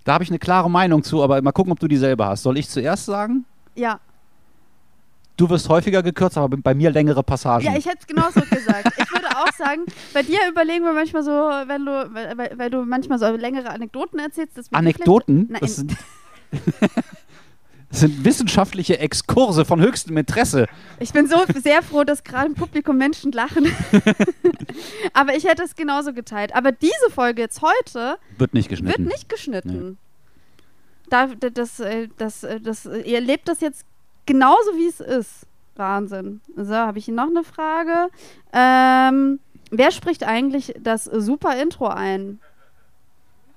[0.04, 2.42] Da habe ich eine klare Meinung zu, aber mal gucken, ob du dieselbe hast.
[2.42, 3.44] Soll ich zuerst sagen?
[3.74, 4.00] Ja.
[5.36, 7.64] Du wirst häufiger gekürzt, aber bei mir längere Passagen.
[7.64, 8.92] Ja, ich hätte es genauso gesagt.
[8.98, 9.82] Ich würde auch sagen,
[10.12, 14.18] bei dir überlegen wir manchmal so, wenn du, weil, weil- du manchmal so längere Anekdoten
[14.18, 14.58] erzählst.
[14.72, 15.48] Anekdoten?
[15.50, 15.96] Nein,
[17.92, 20.66] Das sind, wissenschaftliche Exkurse von höchstem Interesse.
[20.98, 23.66] Ich bin so sehr froh, dass gerade im Publikum Menschen lachen.
[25.12, 26.54] Aber ich hätte es genauso geteilt.
[26.54, 29.04] Aber diese Folge jetzt heute Wird nicht wird geschnitten.
[29.04, 29.98] nicht geschnitten.
[31.10, 33.84] Da, da- das, äh, das, äh, das, äh, ihr lebt das jetzt
[34.26, 35.46] genauso, wie es ist.
[35.76, 36.40] Wahnsinn.
[36.56, 38.08] So, habe ich hier noch eine Frage.
[38.52, 39.38] Ähm,
[39.70, 42.40] wer spricht eigentlich das super Intro ein?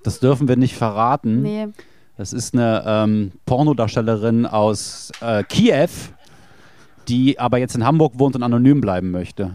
[0.02, 1.40] Das dürfen wir nicht verraten.
[1.42, 1.68] Nee.
[2.16, 5.90] Das ist eine ähm, Pornodarstellerin aus äh, Kiew,
[7.08, 9.52] die aber jetzt in Hamburg wohnt und anonym bleiben möchte.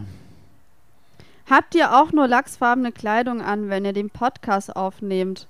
[1.50, 5.48] Habt ihr auch nur lachsfarbene Kleidung an, wenn ihr den Podcast aufnehmt?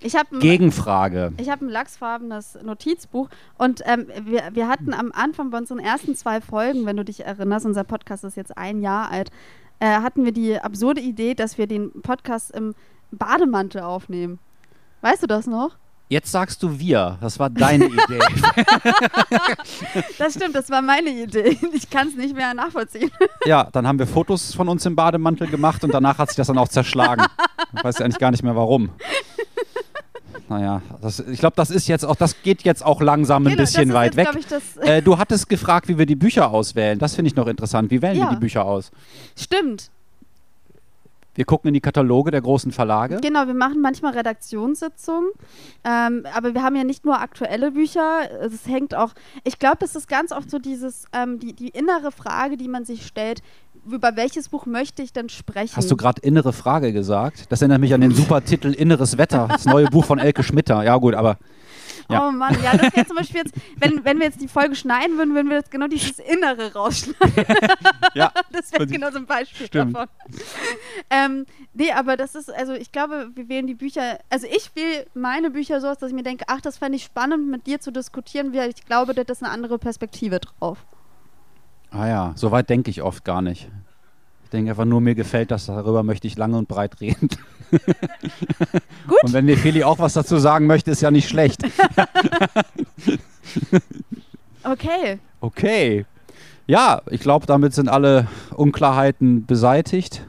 [0.00, 1.32] Ich habe Gegenfrage.
[1.38, 3.28] Ich habe ein lachsfarbenes Notizbuch
[3.58, 7.24] und ähm, wir, wir hatten am Anfang bei unseren ersten zwei Folgen, wenn du dich
[7.24, 9.30] erinnerst, unser Podcast ist jetzt ein Jahr alt,
[9.80, 12.74] äh, hatten wir die absurde Idee, dass wir den Podcast im
[13.10, 14.38] Bademantel aufnehmen.
[15.00, 15.76] Weißt du das noch?
[16.08, 17.18] Jetzt sagst du wir.
[17.20, 18.20] Das war deine Idee.
[20.18, 21.58] Das stimmt, das war meine Idee.
[21.72, 23.10] Ich kann es nicht mehr nachvollziehen.
[23.46, 26.46] ja, dann haben wir Fotos von uns im Bademantel gemacht und danach hat sich das
[26.48, 27.24] dann auch zerschlagen.
[27.76, 28.90] Ich weiß ja eigentlich gar nicht mehr warum.
[30.48, 33.56] Naja, das, ich glaube, das ist jetzt auch, das geht jetzt auch langsam ein Genau,
[33.62, 34.28] bisschen das weit ist weg.
[34.34, 36.98] jetzt, glaub Ich, das, Äh, du hattest gefragt, wie wir die Bücher auswählen.
[36.98, 37.90] Das finde ich noch interessant.
[37.90, 38.26] Wie wählen Ja.
[38.26, 38.90] wir die Bücher aus?
[39.38, 39.90] stimmt.
[41.34, 43.18] Wir gucken in die Kataloge der großen Verlage.
[43.20, 45.30] Genau, wir machen manchmal Redaktionssitzungen,
[45.84, 49.12] ähm, aber wir haben ja nicht nur aktuelle Bücher, es hängt auch,
[49.42, 52.84] ich glaube, das ist ganz oft so dieses, ähm, die, die innere Frage, die man
[52.84, 53.42] sich stellt,
[53.86, 55.76] über welches Buch möchte ich denn sprechen?
[55.76, 57.46] Hast du gerade innere Frage gesagt?
[57.50, 60.82] Das erinnert mich an den super Titel Inneres Wetter, das neue Buch von Elke Schmitter.
[60.84, 61.38] Ja gut, aber
[62.10, 62.28] Ja.
[62.28, 65.16] Oh Mann, ja, das wäre zum Beispiel jetzt, wenn, wenn wir jetzt die Folge schneiden
[65.16, 67.46] würden, würden wir jetzt genau dieses Innere rausschneiden.
[68.14, 69.94] ja, Das wäre genau so ein Beispiel Stimmt.
[69.96, 70.08] davon.
[71.10, 75.06] Ähm, nee, aber das ist, also ich glaube, wir wählen die Bücher, also ich wähle
[75.14, 77.80] meine Bücher so aus, dass ich mir denke, ach, das fände ich spannend, mit dir
[77.80, 80.78] zu diskutieren, weil ich glaube, das ist eine andere Perspektive drauf.
[81.90, 83.68] ah ja, so weit denke ich oft gar nicht.
[84.44, 87.28] Ich denke einfach nur, mir gefällt das, darüber möchte ich lange und breit reden.
[89.08, 89.18] Gut.
[89.24, 91.62] Und wenn Nefeli auch was dazu sagen möchte, ist ja nicht schlecht.
[94.64, 95.18] Okay.
[95.40, 96.06] Okay.
[96.66, 100.26] Ja, ich glaube, damit sind alle Unklarheiten beseitigt.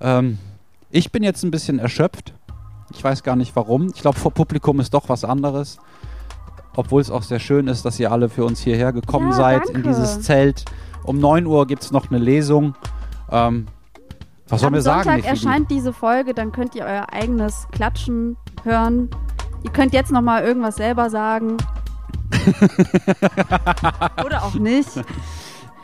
[0.00, 0.38] Ähm,
[0.90, 2.34] ich bin jetzt ein bisschen erschöpft.
[2.92, 3.90] Ich weiß gar nicht warum.
[3.94, 5.78] Ich glaube, vor Publikum ist doch was anderes.
[6.76, 9.66] Obwohl es auch sehr schön ist, dass ihr alle für uns hierher gekommen Ja, seid
[9.68, 9.88] in danke.
[9.88, 10.64] dieses Zelt.
[11.02, 12.74] Um 9 Uhr gibt es noch eine Lesung.
[13.30, 13.66] Ähm,
[14.50, 15.04] was sollen Am wir sagen?
[15.04, 15.46] Sonntag Nefeli?
[15.46, 19.08] erscheint diese Folge, dann könnt ihr euer eigenes Klatschen hören.
[19.62, 21.56] Ihr könnt jetzt noch mal irgendwas selber sagen.
[24.24, 24.88] Oder auch nicht.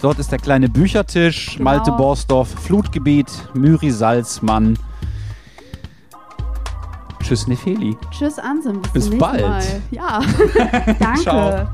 [0.00, 1.64] Dort ist der kleine Büchertisch, Genau.
[1.70, 4.78] Malte Borsdorf, Flutgebiet, Müri Salzmann.
[7.22, 7.96] Tschüss, Nefeli.
[8.10, 8.82] Tschüss, Ansem.
[8.92, 9.42] Bis, Bis bald.
[9.42, 9.62] Mal.
[9.90, 10.20] Ja.
[11.00, 11.20] Danke.
[11.22, 11.66] Ciao.